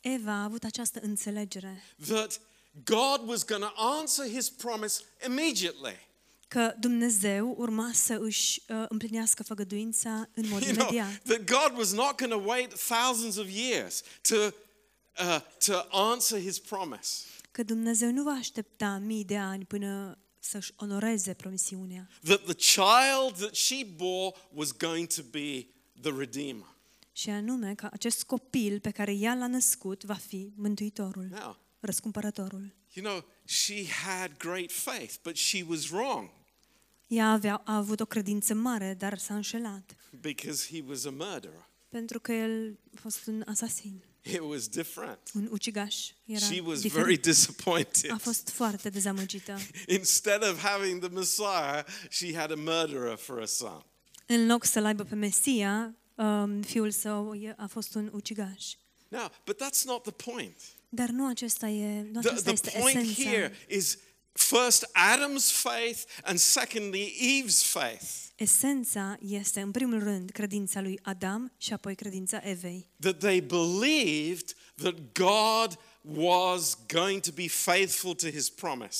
[0.00, 2.40] Eva a avut această înțelegere that
[2.84, 6.07] God was going to answer his promise immediately.
[6.48, 11.22] Că Dumnezeu urma să își uh, împlinească făgăduința în mod You know, imediat.
[11.22, 16.58] that God was not going to wait thousands of years to, uh, to answer his
[16.58, 17.24] promise.
[17.50, 22.08] Că Dumnezeu nu va aștepta mii de ani până să-și onoreze promisiunea.
[22.24, 25.66] That the child that she bore was going to be
[26.00, 26.76] the Redeemer.
[27.12, 32.74] Și anume că acest copil pe care ea l-a născut va fi Mântuitorul, Now, răscumpărătorul.
[32.92, 36.30] you know, she had great faith, but she was wrong
[37.08, 41.68] Ea avea, a avut o credință mare, dar s-a înșelat, because he was a murderer.
[41.88, 45.18] pentru că el a fost un asasin, It was different.
[45.34, 46.10] un ucigaș.
[46.24, 47.04] Era She was diferit.
[47.04, 48.10] very disappointed.
[48.10, 49.56] A fost foarte dezamăgită.
[49.98, 53.84] Instead of having the Messiah, she had a murderer for a son.
[54.26, 58.64] În loc să-l aibă pe Mesia, um, fiul său e- a fost un ucigaș.
[59.08, 60.56] Now, but that's not the point.
[60.88, 63.30] Dar nu acesta, e, nu The, acesta the este point esența.
[63.30, 63.98] here is
[64.32, 68.26] first Adam's faith and secondly Eve's faith.
[68.36, 72.90] Esența este, în primul rând, credința lui Adam și apoi credința Evei.
[73.00, 78.98] That they believed that God was going to be faithful to his promise.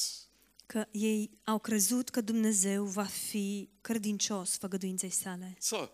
[0.67, 5.57] Că ei au crezut că Dumnezeu va fi credincios făgăduinței sale.
[5.61, 5.89] So,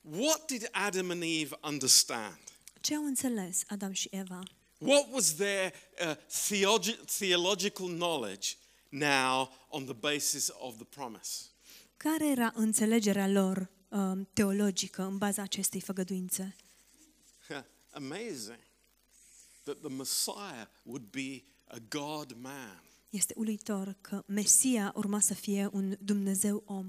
[0.00, 2.38] what did Adam and Eve understand?
[2.80, 4.42] Ce au înțeles Adam și Eva?
[4.78, 5.72] What was their
[6.06, 8.48] uh, theologi- theological knowledge
[8.88, 11.44] now on the basis of the promise?
[11.96, 16.56] Care era înțelegerea lor um, teologică în baza acestei făgăduințe?
[17.90, 18.58] Amazing
[19.64, 22.82] that the Messiah would be a God man.
[23.10, 26.88] Este uluitor că Mesia urma să fie un Dumnezeu om.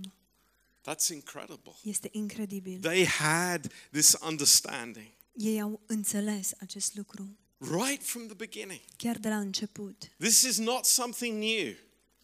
[0.90, 1.74] That's incredible.
[1.84, 2.80] Este incredibil.
[2.80, 8.80] They had this understanding Ei au înțeles acest lucru right from the beginning.
[8.98, 10.12] chiar de la început.
[10.18, 11.74] This is not something new.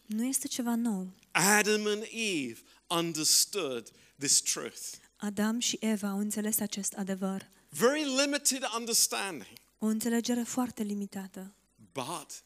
[0.06, 1.12] Nu este ceva nou.
[1.30, 4.80] Adam and Eve understood this truth.
[5.16, 7.50] Adam și Eva au înțeles acest adevăr.
[7.68, 9.46] Very limited understanding,
[9.78, 11.54] O înțelegere foarte limitată.
[11.92, 12.44] but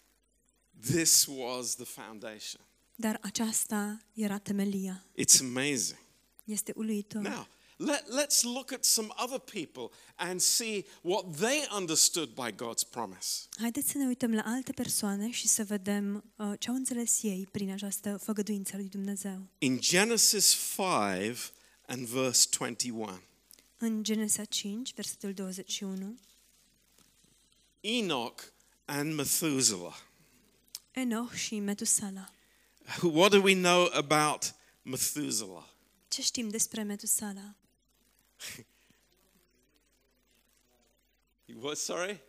[0.92, 2.60] this was the foundation.
[2.94, 5.04] Dar aceasta era temelia.
[5.18, 5.98] It's amazing.
[6.44, 7.22] Este uluitor.
[7.22, 7.46] Now,
[7.80, 13.48] let, let's look at some other people and see what they understood by God's promise.
[13.58, 17.48] Haideți să ne uităm la alte persoane și să vedem uh, ce au înțeles ei
[17.50, 19.46] prin această făgăduință a lui Dumnezeu.
[19.58, 21.52] In Genesis 5
[21.86, 23.20] and verse 21,
[23.78, 26.18] În Genesa 5, versetul 21,
[27.80, 28.42] Enoch
[28.84, 29.96] and Methuselah.
[30.90, 32.32] Enoch și Metusala.
[33.02, 35.64] What do we know about Methuselah?
[36.08, 37.54] Ce știm despre Metusala?
[41.46, 42.20] He was sorry?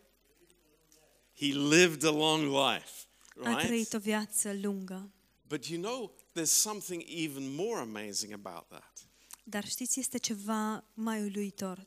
[1.34, 3.06] He lived a long life,
[3.44, 3.66] A right?
[3.66, 5.10] trăit o viață lungă.
[5.48, 9.06] But you know, there's something even more amazing about that.
[9.44, 11.84] Dar știți, este ceva mai uluitor Do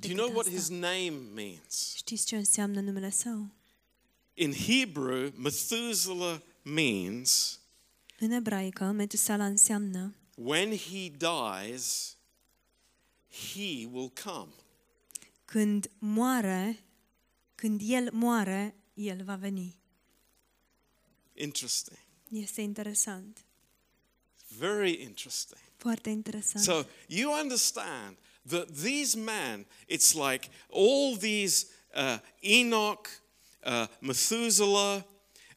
[0.00, 0.58] decât you know what asta.
[0.58, 1.92] his name means?
[1.96, 3.48] Știți ce înseamnă numele său?
[4.34, 7.60] In Hebrew, Methuselah means
[8.18, 12.16] În ebraică, Metusala înseamnă when he dies,
[13.30, 14.52] he will come.
[15.44, 16.84] când moare,
[17.54, 19.78] când el moare, el va veni.
[21.34, 21.98] Interesting.
[22.32, 23.44] Este interesant.
[24.58, 25.60] Very interesting.
[25.76, 26.64] Foarte interesant.
[26.64, 28.16] So you understand
[28.48, 33.08] that these men, it's like all these uh, Enoch,
[33.64, 35.04] uh, Methuselah,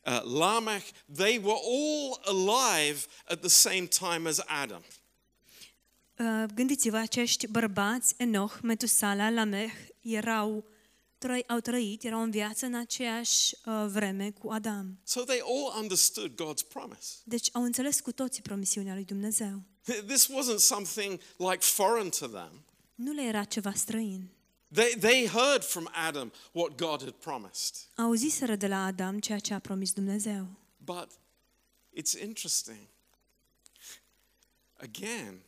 [0.06, 4.84] uh, Lamech, they were all alive at the same time as Adam.
[6.20, 10.66] Uh, Gândiți-vă, acești bărbați, Enoch, Metusala, Lameh, erau,
[11.18, 15.00] trăi, au trăit, erau în viață în aceeași uh, vreme cu Adam.
[15.04, 17.16] So they all understood God's promise.
[17.24, 19.62] Deci au înțeles cu toții promisiunea lui Dumnezeu.
[20.08, 22.66] This wasn't something like foreign to them.
[22.96, 24.30] Nu le era ceva străin.
[24.74, 27.76] They, they heard from Adam what God had promised.
[27.96, 30.48] Auziseră de la Adam ceea ce a promis Dumnezeu.
[30.78, 31.10] But
[32.00, 32.88] it's interesting.
[34.74, 35.42] Again,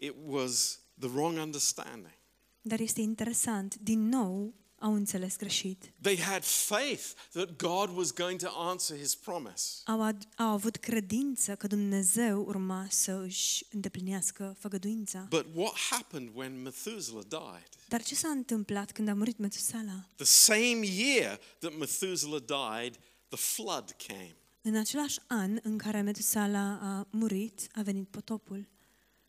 [0.00, 2.14] it was the wrong understanding.
[2.60, 5.92] Dar este interesant, din nou au înțeles greșit.
[6.00, 9.64] They had faith that God was going to answer his promise.
[9.84, 15.26] Au, ad- au avut credință că Dumnezeu urma să își îndeplinească făgăduința.
[15.30, 17.68] But what happened when Methuselah died?
[17.88, 20.06] Dar ce s-a întâmplat când a murit Metusala?
[20.16, 24.36] The same year that Methuselah died, the flood came.
[24.62, 28.68] În același an în care Metusala a murit, a venit potopul.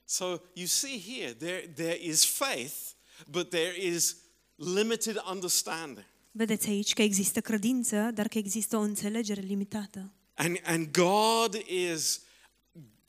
[0.10, 2.94] So you see here, there, there is faith,
[3.30, 4.16] but there is
[4.56, 6.06] limited understanding.
[6.32, 10.14] Vedeți aici că există credință, dar că există o înțelegere limitată.
[10.34, 12.22] And, and God is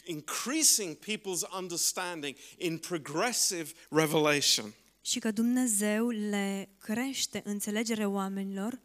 [0.05, 4.75] increasing people's understanding in progressive revelation.
[5.01, 8.81] Și că Dumnezeu le crește înțelegerea oamenilor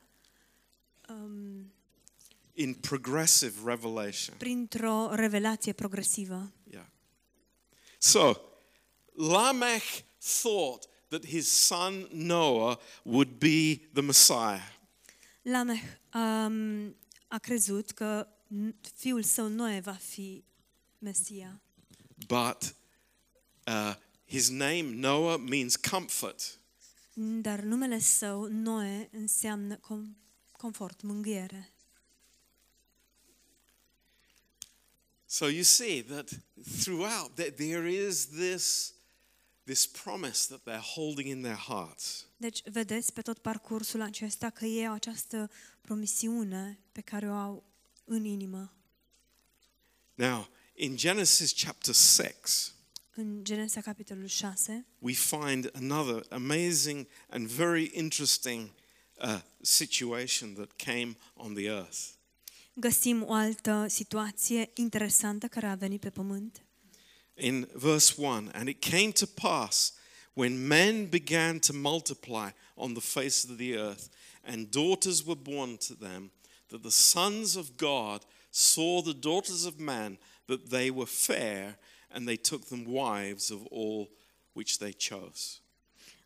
[1.10, 1.72] um,
[2.54, 4.36] In progressive revelation.
[4.38, 6.52] printr-o revelație progresivă.
[8.04, 8.34] Yeah.
[8.34, 8.42] So,
[9.16, 14.62] Lamech thought that his son Noah would be the Messiah.
[15.44, 15.82] Lameh
[16.14, 16.96] um,
[17.28, 20.44] a crezut că n- fiul său Noe va fi
[21.00, 21.62] Mesia.
[22.28, 22.76] But
[23.68, 26.60] uh, his name, Noah, means comfort.
[27.42, 30.18] Dar numele său, Noe, înseamnă com-
[30.58, 31.73] confort, mângâiere.
[35.34, 36.30] So you see that
[36.84, 38.94] throughout that there is this,
[39.66, 42.26] this promise that they're holding in their hearts.
[42.38, 45.50] Deci, vedeți pe tot parcursul acesta că ei au această
[45.82, 47.64] promisiune pe care o au
[48.04, 48.74] în inimă.
[50.14, 52.34] Now, in Genesis chapter 6,
[53.16, 58.70] În Genesa, capitolul 6, we find another amazing and very interesting
[59.22, 62.22] uh, situation that came on the earth.
[62.74, 66.66] Găsim o altă situație interesantă care a venit pe pământ.
[67.36, 69.94] In verse 1, and it came to pass
[70.34, 74.10] when men began to multiply on the face of the earth,
[74.44, 76.32] and daughters were born to them,
[76.68, 81.78] that the sons of God saw the daughters of man, that they were fair,
[82.10, 84.10] and they took them wives of all
[84.54, 85.63] which they chose.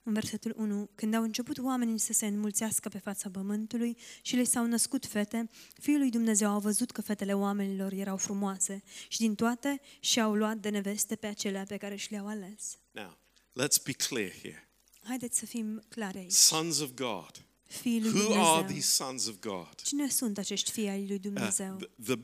[0.07, 4.43] În versetul 1, când au început oamenii să se înmulțească pe fața pământului și le
[4.43, 5.49] s-au născut fete,
[5.81, 10.57] Fiul lui Dumnezeu a văzut că fetele oamenilor erau frumoase și din toate și-au luat
[10.57, 12.77] de neveste pe acelea pe care și le-au ales.
[12.91, 13.17] Now,
[13.61, 14.69] let's be clear here.
[15.03, 16.31] Haideți să fim clari aici.
[16.31, 17.31] Sons of God.
[17.63, 18.63] Fiii lui Who are Dumnezeu.
[18.67, 19.75] these sons of God?
[19.83, 21.75] Cine sunt acești fii ai lui Uh, Dumnezeu?
[21.75, 22.19] the, the,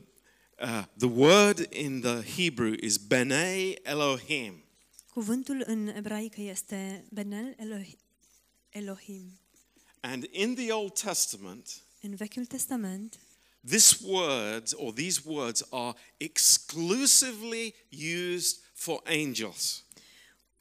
[0.62, 4.63] uh, the word in the Hebrew is B'nai Elohim.
[5.18, 7.98] Cuvântul în ebraică este Benel Elohi-
[8.68, 9.38] Elohim.
[10.00, 13.20] And in the Old Testament, În Vechiul Testament,
[13.66, 17.74] this word or these words are exclusively
[18.34, 19.84] used for angels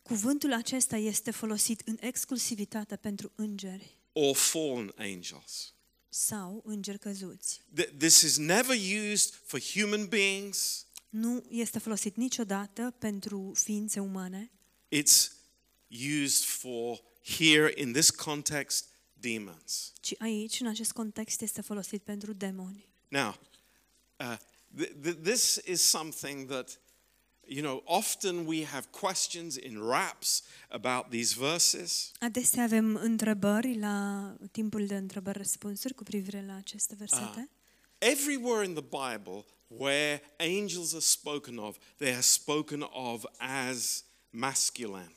[0.01, 5.74] cuvântul acesta este folosit în exclusivitate pentru îngeri or fallen angels.
[6.10, 7.62] sau îngeri căzuți.
[7.82, 8.78] Th- This is never
[9.12, 10.82] used for human beings.
[11.14, 14.51] Nu este folosit niciodată pentru ființe umane,
[14.95, 15.32] It's
[16.24, 19.93] used for here in this context demons.
[20.01, 22.88] ci aici, în acest context, este folosit pentru demoni.
[23.07, 23.36] Now,
[24.20, 24.38] uh,
[24.82, 26.82] th- th- this is something that
[27.45, 32.11] You know, often we have questions in raps about these verses.
[32.20, 37.49] Adesea avem întrebări la timpul de întrebări-răspunsuri cu privire la aceste versete.
[37.97, 39.45] Everywhere in the Bible
[39.78, 45.15] where angels are spoken of, they are spoken of as masculine.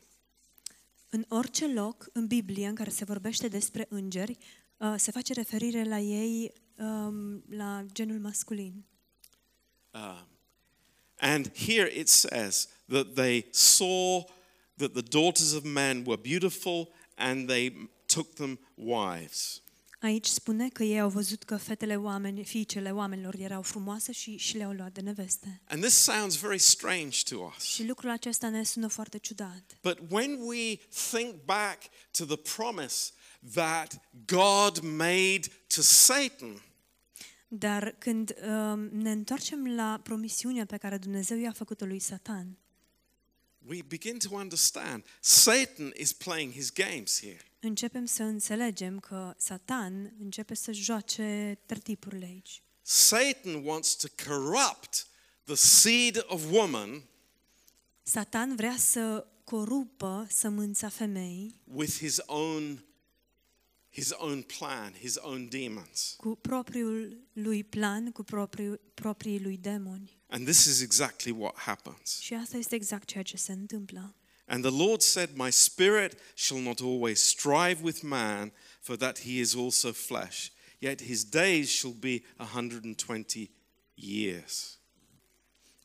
[1.11, 4.37] În orice loc în Biblie în care se vorbește despre îngeri,
[4.77, 8.85] uh, se face referire la ei um, la genul masculin.
[9.91, 10.27] Um,
[11.19, 14.25] and here it says that they saw
[14.77, 19.63] that the daughters of men were beautiful and they took them wives.
[20.07, 24.57] Aici spune că ei au văzut că fetele oameni, fiicele oamenilor erau frumoase și, și
[24.57, 25.61] le-au luat de neveste.
[25.69, 27.65] And this sounds very strange to us.
[27.65, 29.79] Și lucrul acesta ne sună foarte ciudat.
[29.83, 30.79] But when we
[31.11, 33.13] think back to the promise
[33.55, 35.41] that God made
[35.75, 36.63] to Satan,
[37.49, 42.59] Dar când um, ne întoarcem la promisiunea pe care Dumnezeu i-a făcut-o lui Satan,
[43.69, 47.41] we begin to understand Satan is playing his games here.
[47.61, 52.63] începem să înțelegem că Satan începe să joace tertipurile aici.
[52.83, 55.07] Satan wants to corrupt
[55.45, 57.03] the seed of woman
[58.03, 62.85] Satan vrea să corupă sămânța femeii with his own
[63.91, 66.15] his own plan, his own demons.
[66.17, 70.16] cu propriul lui plan, cu propriul, proprii lui demoni.
[70.29, 72.19] And this is exactly what happens.
[72.19, 74.15] Și asta este exact ceea ce se întâmplă.
[74.47, 79.41] And the Lord said, My spirit shall not always strive with man, for that he
[79.41, 80.51] is also flesh.
[80.79, 83.51] Yet his days shall be a 120
[83.95, 84.79] years.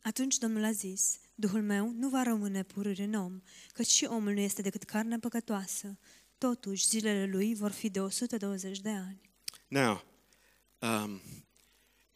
[0.01, 3.41] Atunci Domnul a zis, Duhul meu nu va rămâne purâr în om,
[3.73, 5.97] căci și omul nu este decât carne păcătoasă.
[6.37, 9.21] Totuși, zilele lui vor fi de 120 de ani.
[9.67, 10.03] Now,
[10.79, 11.21] um,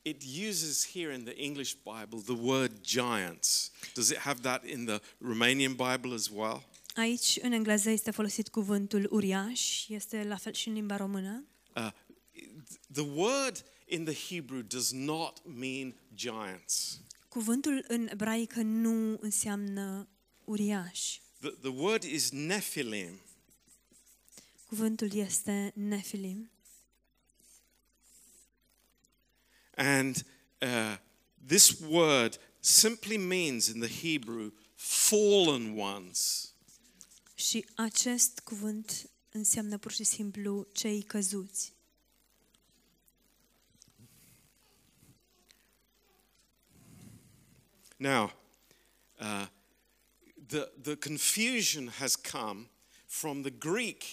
[0.06, 3.72] it uses here in the English Bible the word giants.
[3.96, 6.64] Does it have that in the Romanian Bible as well?
[6.96, 11.46] Aici, în engleză, este folosit cuvântul uriaș, este la fel și în limba română.
[11.76, 11.92] Uh,
[12.94, 17.00] the word in the Hebrew does not mean giants.
[17.28, 20.08] Cuvântul în ebraică nu înseamnă
[20.44, 21.18] uriaș.
[21.40, 23.20] The, the word is Nephilim.
[24.66, 26.50] Cuvântul este nefilim.
[29.76, 30.24] And
[30.62, 30.98] uh,
[31.48, 36.54] this word simply means in the Hebrew fallen ones.
[37.36, 41.74] Și acest cuvânt înseamnă pur și simplu cei căzuți.
[47.98, 48.34] Now,
[49.20, 49.48] uh,
[50.48, 52.70] the, the confusion has come
[53.06, 54.04] from the Greek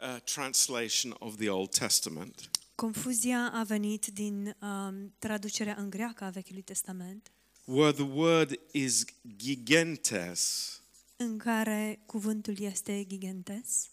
[0.00, 2.50] uh, translation of the Old Testament.
[2.74, 7.30] Confuzia a venit din um, traducerea în greacă a Vechiului Testament,
[7.64, 9.04] where the word is
[9.36, 10.70] gigentes,
[11.16, 13.88] în care cuvântul este gigentes,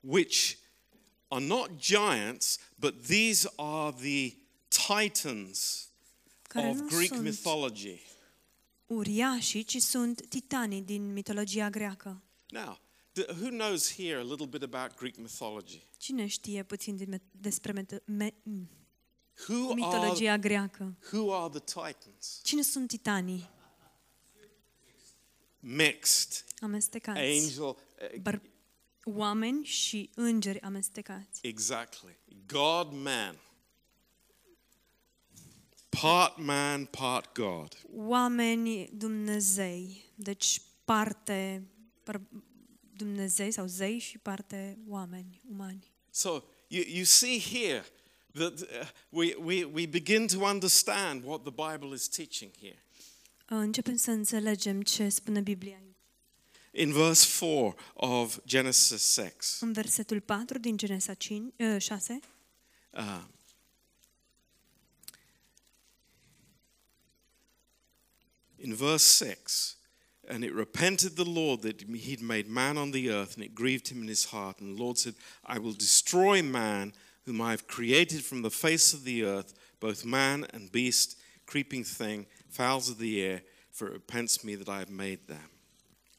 [0.00, 0.56] which
[1.28, 4.34] are not giants, but these are the
[4.86, 5.88] titans
[6.42, 8.00] care of nu Greek sunt mythology.
[8.86, 12.22] uriașii, ci sunt titanii din mitologia greacă.
[12.48, 12.83] Now, d-
[13.16, 15.82] who knows here a little bit about Greek mythology?
[15.98, 18.68] Cine știe puțin din met- despre met- me- m-
[19.48, 20.94] Who are, mitologia greacă?
[21.12, 22.40] who are the titans?
[22.42, 23.48] Cine sunt titanii?
[25.60, 26.44] Mixed.
[26.60, 27.18] Amestecați.
[27.20, 27.62] Angel.
[27.64, 28.40] uh, Băr-
[29.04, 31.40] oameni și îngeri amestecați.
[31.42, 32.16] Exactly.
[32.46, 33.38] God man.
[35.88, 37.80] Part man, part God.
[37.94, 41.68] Oameni Dumnezei, deci parte
[42.02, 42.20] par-
[42.96, 45.92] Dumnezei sau zei și parte oameni, umani.
[46.10, 47.84] So you, you see here
[48.32, 48.66] that uh,
[49.08, 52.78] we, we, we begin to understand what the Bible is teaching here.
[53.46, 55.94] Începem să înțelegem ce spune Biblia aici.
[56.70, 62.20] In verse 4 of Genesis 6, În versetul 4 din Genesa 5, uh, 6,
[62.90, 63.24] uh,
[68.56, 69.76] in verse 6,
[70.28, 73.88] and it repented the Lord that he'd made man on the earth, and it grieved
[73.88, 74.60] him in his heart.
[74.60, 75.14] And the Lord said,
[75.44, 76.92] I will destroy man,
[77.26, 81.16] whom I have created from the face of the earth, both man and beast,
[81.46, 85.50] creeping thing, fowls of the air, for it repents me that I have made them.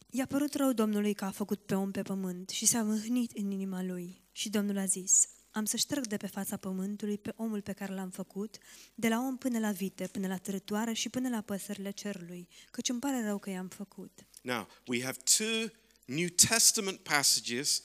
[0.09, 3.51] I-a părut rău Domnului că a făcut pe om pe pământ și s-a mâhnit în
[3.51, 4.21] inima lui.
[4.31, 7.93] Și Domnul a zis, am să șterg de pe fața pământului pe omul pe care
[7.93, 8.57] l-am făcut,
[8.95, 12.89] de la om până la vite, până la târătoare și până la păsările cerului, căci
[12.89, 14.25] îmi pare rău că i-am făcut.
[14.41, 15.71] Now, we have two
[16.05, 17.81] New Testament passages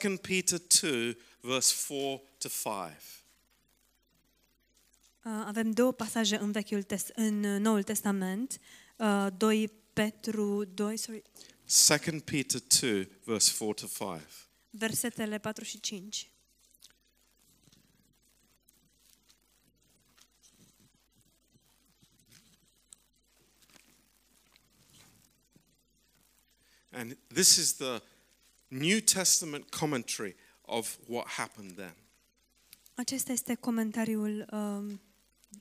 [0.00, 3.02] 2 Peter 2, verse 4 to 5.
[5.46, 8.60] avem două pasaje în Vechiul Test- în uh, Noul Testament,
[8.96, 11.22] uh, 2 Petru 2, sorry,
[11.86, 14.22] 2 Peter 2, verse 4 to 5.
[14.70, 16.30] versetele 4 și 5.
[26.90, 28.02] And this is the
[28.68, 30.34] New Testament commentary
[30.64, 31.94] of what happened then.
[32.94, 35.00] Acesta este comentariul um,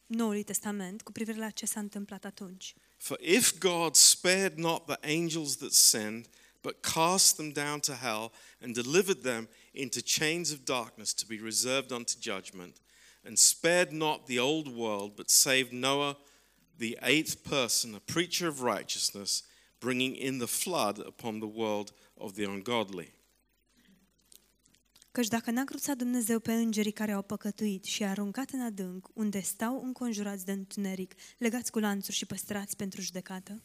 [0.06, 2.74] Noului Testament cu privire la ce s-a întâmplat atunci.
[2.98, 6.28] For if God spared not the angels that sinned,
[6.62, 11.40] but cast them down to hell and delivered them into chains of darkness to be
[11.40, 12.78] reserved unto judgment,
[13.24, 16.18] and spared not the old world, but saved Noah,
[16.78, 19.44] the eighth person, a preacher of righteousness,
[19.80, 23.16] bringing in the flood upon the world of the ungodly.
[25.12, 29.08] Căci dacă n-a cruțat Dumnezeu pe îngerii care au păcătuit și i-a aruncat în adânc,
[29.14, 33.62] unde stau înconjurați de întuneric, legați cu lanțuri și păstrați pentru judecată,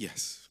[0.00, 0.49] Yes.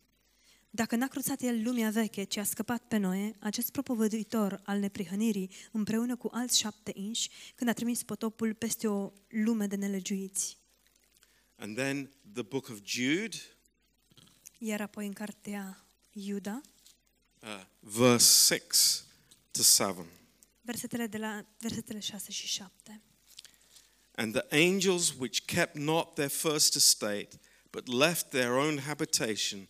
[0.69, 5.51] Dacă n-a cruțat el lumea veche, ci a scăpat pe Noe, acest propovăduitor al neprihănirii,
[5.71, 10.57] împreună cu alți șapte inși, când a trimis potopul peste o lume de nelegiuiți.
[11.55, 13.37] And then the book of Jude,
[14.57, 16.61] Iar apoi în cartea Iuda,
[17.41, 19.03] uh, verse 6
[19.51, 20.05] to 7.
[20.61, 23.01] versetele, de la, versetele 6 și 7.
[24.15, 27.29] And the angels which kept not their first estate,
[27.69, 29.67] but left their own habitation,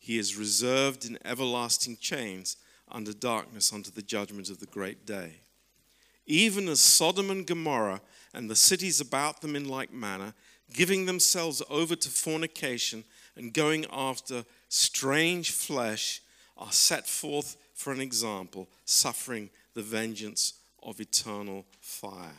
[0.00, 2.56] he is reserved in everlasting chains
[2.90, 5.34] under darkness unto the judgment of the great day.
[6.26, 8.00] Even as Sodom and Gomorrah
[8.34, 10.34] and the cities about them in like manner,
[10.72, 13.04] giving themselves over to fornication
[13.36, 16.22] and going after strange flesh,
[16.56, 22.36] are set forth for an example, suffering the vengeance of eternal fire.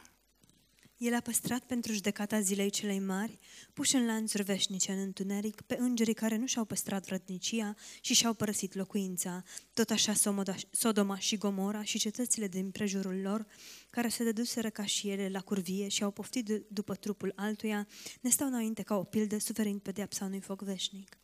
[1.02, 3.40] El a păstrat pentru judecata zilei celei mari,
[3.74, 8.34] puși în lanțuri veșnice în întuneric, pe îngerii care nu și-au păstrat vrădnicia și și-au
[8.34, 9.44] părăsit locuința,
[9.74, 13.46] tot așa Somoda- Sodoma și Gomora și cetățile din prejurul lor,
[13.90, 17.88] care se dăduseră ca și ele la curvie și au poftit d- după trupul altuia,
[18.22, 21.18] ne stau înainte ca o pildă, suferind pedeapsa unui foc veșnic.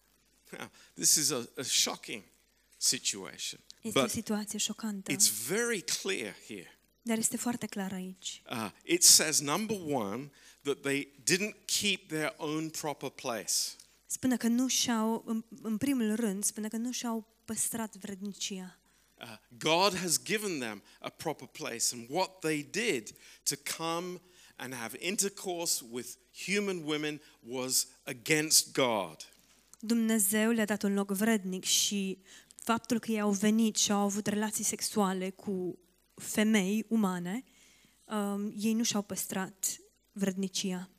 [0.57, 2.23] Now, this is a, a shocking
[2.77, 6.76] situation, Este o but situație șocantă, it's very clear here.
[7.07, 8.41] Dar este foarte clar aici.
[8.51, 10.31] Uh, it says, number one,
[10.61, 13.53] that they didn't keep their own proper place.
[14.05, 18.79] Spune că nu și-au, în, în primul rând, spune că nu și-au păstrat vrednicia.
[19.21, 19.27] Uh,
[19.57, 24.21] God has given them a proper place, and what they did to come
[24.55, 26.09] and have intercourse with
[26.45, 29.15] human women was against God.
[29.79, 32.17] Dumnezeu le-a dat un loc vrednic și
[32.55, 35.79] faptul că ei au venit și au avut relații sexuale cu
[36.21, 37.43] femei umane,
[38.05, 39.77] um, ei nu și-au păstrat
[40.11, 40.89] vrednicia.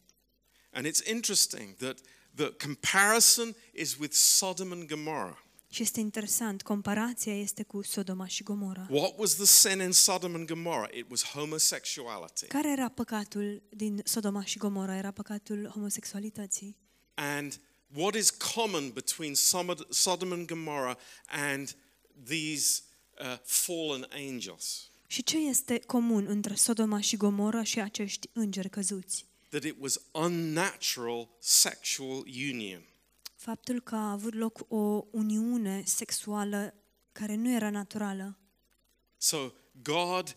[0.73, 1.99] And it's interesting that
[2.35, 5.39] the comparison is with Sodom and Gomorrah.
[5.71, 8.87] Și este interesant, comparația este cu Sodoma și Gomora.
[8.91, 10.97] What was the sin in Sodom and Gomorrah?
[10.97, 12.47] It was homosexuality.
[12.47, 14.97] Care era păcatul din Sodoma și Gomora?
[14.97, 16.77] Era păcatul homosexualității.
[17.15, 17.61] And
[17.95, 20.97] what is common between Sodom- Sodom and Gomorrah
[21.27, 21.77] and
[22.25, 22.83] these
[23.21, 24.88] uh, fallen angels?
[25.11, 29.27] Și ce este comun între Sodoma și Gomora și acești îngeri căzuți?
[29.49, 32.83] That it was unnatural sexual union.
[33.35, 36.75] Faptul că a avut loc o uniune sexuală
[37.13, 38.39] care nu era naturală.
[39.17, 39.53] So
[39.83, 40.37] God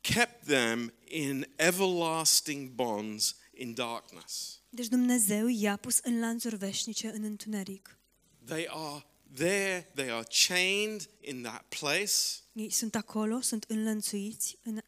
[0.00, 4.60] kept them in everlasting bonds in darkness.
[4.68, 7.98] Deci Dumnezeu i-a pus în lanțuri veșnice în întuneric.
[8.44, 9.04] They are
[9.34, 12.12] there, they are chained in that place
[12.52, 14.80] Ei sunt acolo, sunt înlănțuiți în,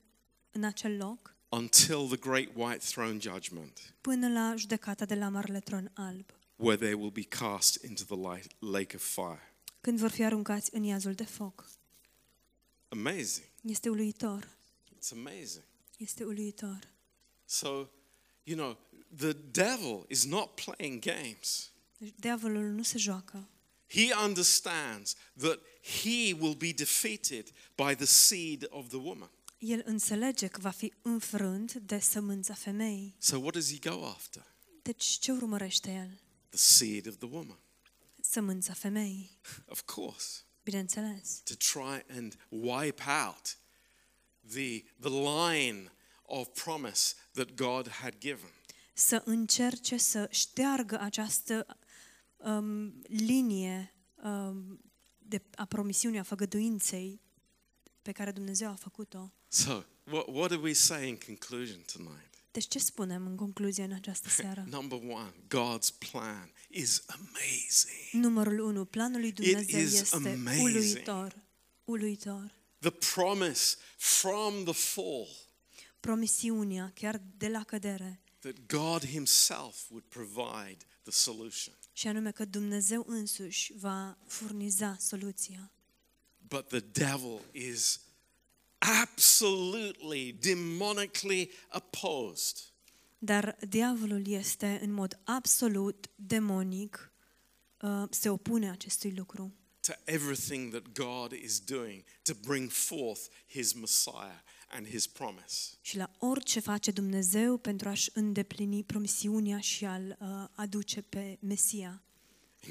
[0.51, 5.61] în acel loc until the great white throne judgment, până la judecata de la Marele
[5.61, 9.55] Tron Alb, where they will be cast into the light, lake of fire.
[9.81, 11.69] când vor fi aruncați în iazul de foc.
[12.89, 13.47] Amazing.
[13.63, 14.49] Este uluitor,
[14.97, 15.65] It's amazing.
[15.97, 16.79] este uluitor.
[17.45, 17.89] So,
[18.45, 18.79] you know,
[19.17, 21.71] the devil is not playing games.
[21.99, 23.49] Deci diavolul nu se joacă.
[23.93, 25.59] He understands that
[26.03, 29.31] he will be defeated by the seed of the woman.
[29.59, 33.15] El înțelege că va fi înfrânt de sămânța femeii.
[33.19, 34.55] So, what does he go after?
[34.83, 36.21] Deci ce urmărește el?
[36.49, 37.59] The seed of the woman,
[38.21, 40.27] Sămânța femeii, of course,
[40.63, 41.41] bineînțeles.
[41.45, 43.59] to try and wipe out
[44.53, 48.51] the, the line of promise that God had given.
[48.95, 51.67] Să încerce să șteargă această
[52.45, 54.81] um, linie um,
[55.19, 57.21] de, a promisiunii, a făgăduinței
[58.03, 59.33] pe care Dumnezeu a făcut-o.
[59.49, 62.31] So, what, what do we say in conclusion tonight?
[62.51, 64.65] Deci ce spunem în concluzie în această seară?
[64.69, 68.25] Number one, God's plan is amazing.
[68.25, 68.85] Numărul 1.
[68.85, 70.63] Planul lui Dumnezeu is este amazing.
[70.63, 71.43] uluitor.
[71.85, 72.55] Uluitor.
[72.79, 75.29] The promise from the fall
[76.01, 81.75] Promisiunea, chiar de la cădere, that God Himself would provide the solution.
[81.93, 85.73] Și anume că Dumnezeu însuși va furniza soluția.
[86.49, 88.01] But the devil is
[88.79, 92.57] absolutely demonically opposed.
[93.19, 97.13] Dar diavolul este în mod absolut demonic,
[97.81, 99.55] uh, se opune acestui lucru.
[99.81, 104.41] To everything that God is doing to bring forth His Messiah
[104.73, 105.71] and His promise.
[105.81, 112.03] și la orice face Dumnezeu pentru a-și îndeplini promisiunea și a-l uh, aduce pe Mesia.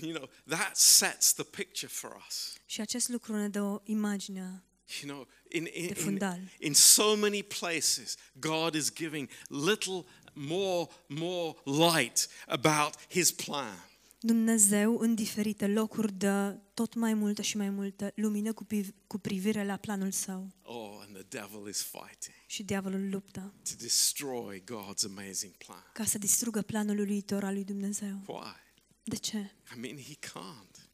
[0.02, 2.54] You know, that sets the picture for us.
[2.66, 4.64] Și acest lucru ne dă o imagine.
[5.02, 11.56] You know, in, in, in, in so many places, God is giving little more, more
[11.66, 13.91] light about His plan.
[14.24, 19.18] Dumnezeu în diferite locuri dă tot mai multă și mai multă lumină cu, priv- cu
[19.18, 20.52] privire la planul său.
[20.62, 25.84] Oh, and the devil is fighting Și diavolul luptă to destroy God's amazing plan.
[25.94, 28.22] ca să distrugă planul uluitor al lui Dumnezeu.
[28.28, 28.56] Why?
[29.04, 29.38] De ce?
[29.76, 30.90] I mean, he can't.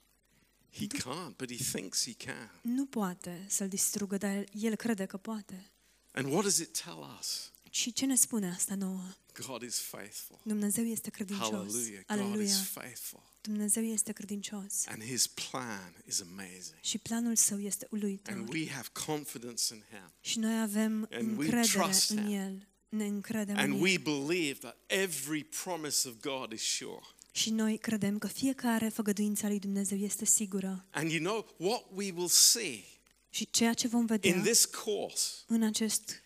[0.72, 2.60] He can't, but he thinks he can.
[2.62, 5.72] Nu poate să-l distrugă, dar el crede că poate.
[6.12, 7.52] And what does it tell us?
[7.78, 9.04] Și ce ne spune asta nouă?
[9.48, 10.40] God is faithful.
[10.44, 11.50] Dumnezeu este credincios.
[11.50, 12.04] Hallelujah.
[12.08, 12.44] God Aleluia.
[12.46, 13.24] is faithful.
[13.42, 14.86] Dumnezeu este credincios.
[14.88, 16.78] And his plan is amazing.
[16.82, 18.48] Și planul său este And uluitor.
[18.50, 20.14] we have confidence in him.
[20.22, 22.34] Și noi avem And we încredere trust în him.
[22.40, 22.68] el.
[22.90, 24.02] Ne încredem And în we el.
[24.02, 27.06] believe that every promise of God is sure.
[27.32, 30.86] Și noi credem că fiecare făgăduință a lui Dumnezeu este sigură.
[30.92, 32.84] And you know what we will see
[33.30, 36.22] Și ceea ce vom vedea in this course în acest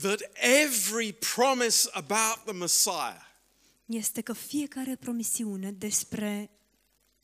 [0.00, 3.28] that every promise about the Messiah
[3.86, 6.50] este că fiecare promisiune despre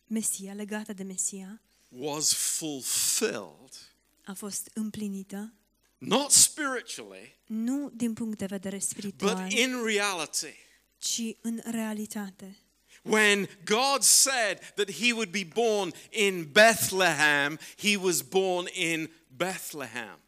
[0.06, 5.52] Mesia, legată de Mesia, was fulfilled, a fost împlinită,
[5.98, 8.80] not spiritually, nu din punct de vedere
[9.16, 10.54] but in reality.
[10.98, 12.56] ci în realitate.
[13.02, 20.18] When God said that he would be born in Bethlehem, he was born in Bethlehem.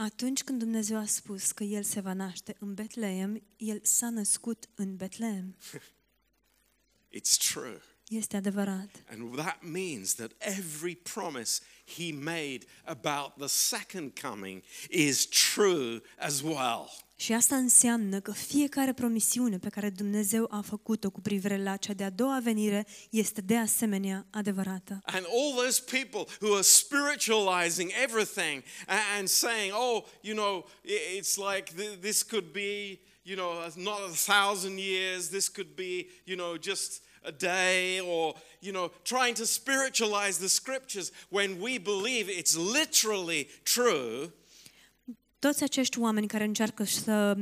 [0.00, 4.68] Atunci când Dumnezeu a spus că El se va naște în Betleem, El s-a născut
[4.74, 5.56] în Betleem.
[7.18, 7.82] It's true.
[8.08, 9.04] Este adevărat.
[9.10, 11.60] And that means that every promise
[11.96, 16.90] he made about the second coming is true as well.
[17.20, 21.92] Și asta înseamnă că fiecare promisiune pe care Dumnezeu a făcut-o cu privire la cea
[21.92, 24.98] de-a doua venire este de asemenea adevărată.
[25.04, 31.18] And all those people who are spiritualizing everything a- and saying, oh, you know, i-
[31.18, 36.06] it's like th- this could be, you know, not a thousand years, this could be,
[36.24, 41.78] you know, just a day, or, you know, trying to spiritualize the scriptures when we
[41.78, 44.32] believe it's literally true.
[45.38, 47.36] Toți acești oameni care încearcă să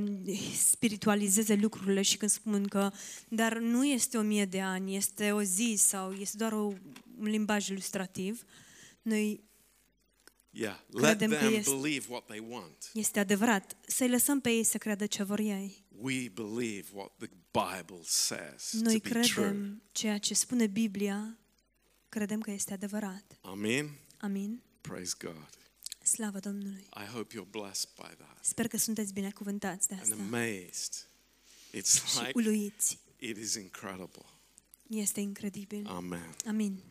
[0.57, 2.91] spiritualizeze lucrurile și când spun că
[3.29, 6.65] dar nu este o mie de ani, este o zi sau este doar o,
[7.19, 8.45] un limbaj ilustrativ,
[9.03, 9.45] noi
[10.59, 12.91] Yeah, let Credem că them este- believe what they want.
[12.95, 15.85] este adevărat să-i lăsăm pe ei să creadă ce vor ei.
[16.01, 19.23] We believe what the Bible says Noi to be true.
[19.45, 21.39] credem ceea ce spune Biblia,
[22.09, 23.39] credem că este adevărat.
[23.41, 23.91] Amen.
[24.19, 24.63] Amin.
[24.81, 25.49] Praise God.
[26.07, 26.87] Slavă Domnului.
[26.97, 31.09] I hope you're blessed by that Sper că sunteți binecuvântați de and asta amazed.
[31.77, 32.99] It's și like uluiți.
[33.19, 34.25] it is incredible.
[34.89, 35.87] Este incredibil.
[35.87, 36.37] Amen.
[36.47, 36.83] Amin.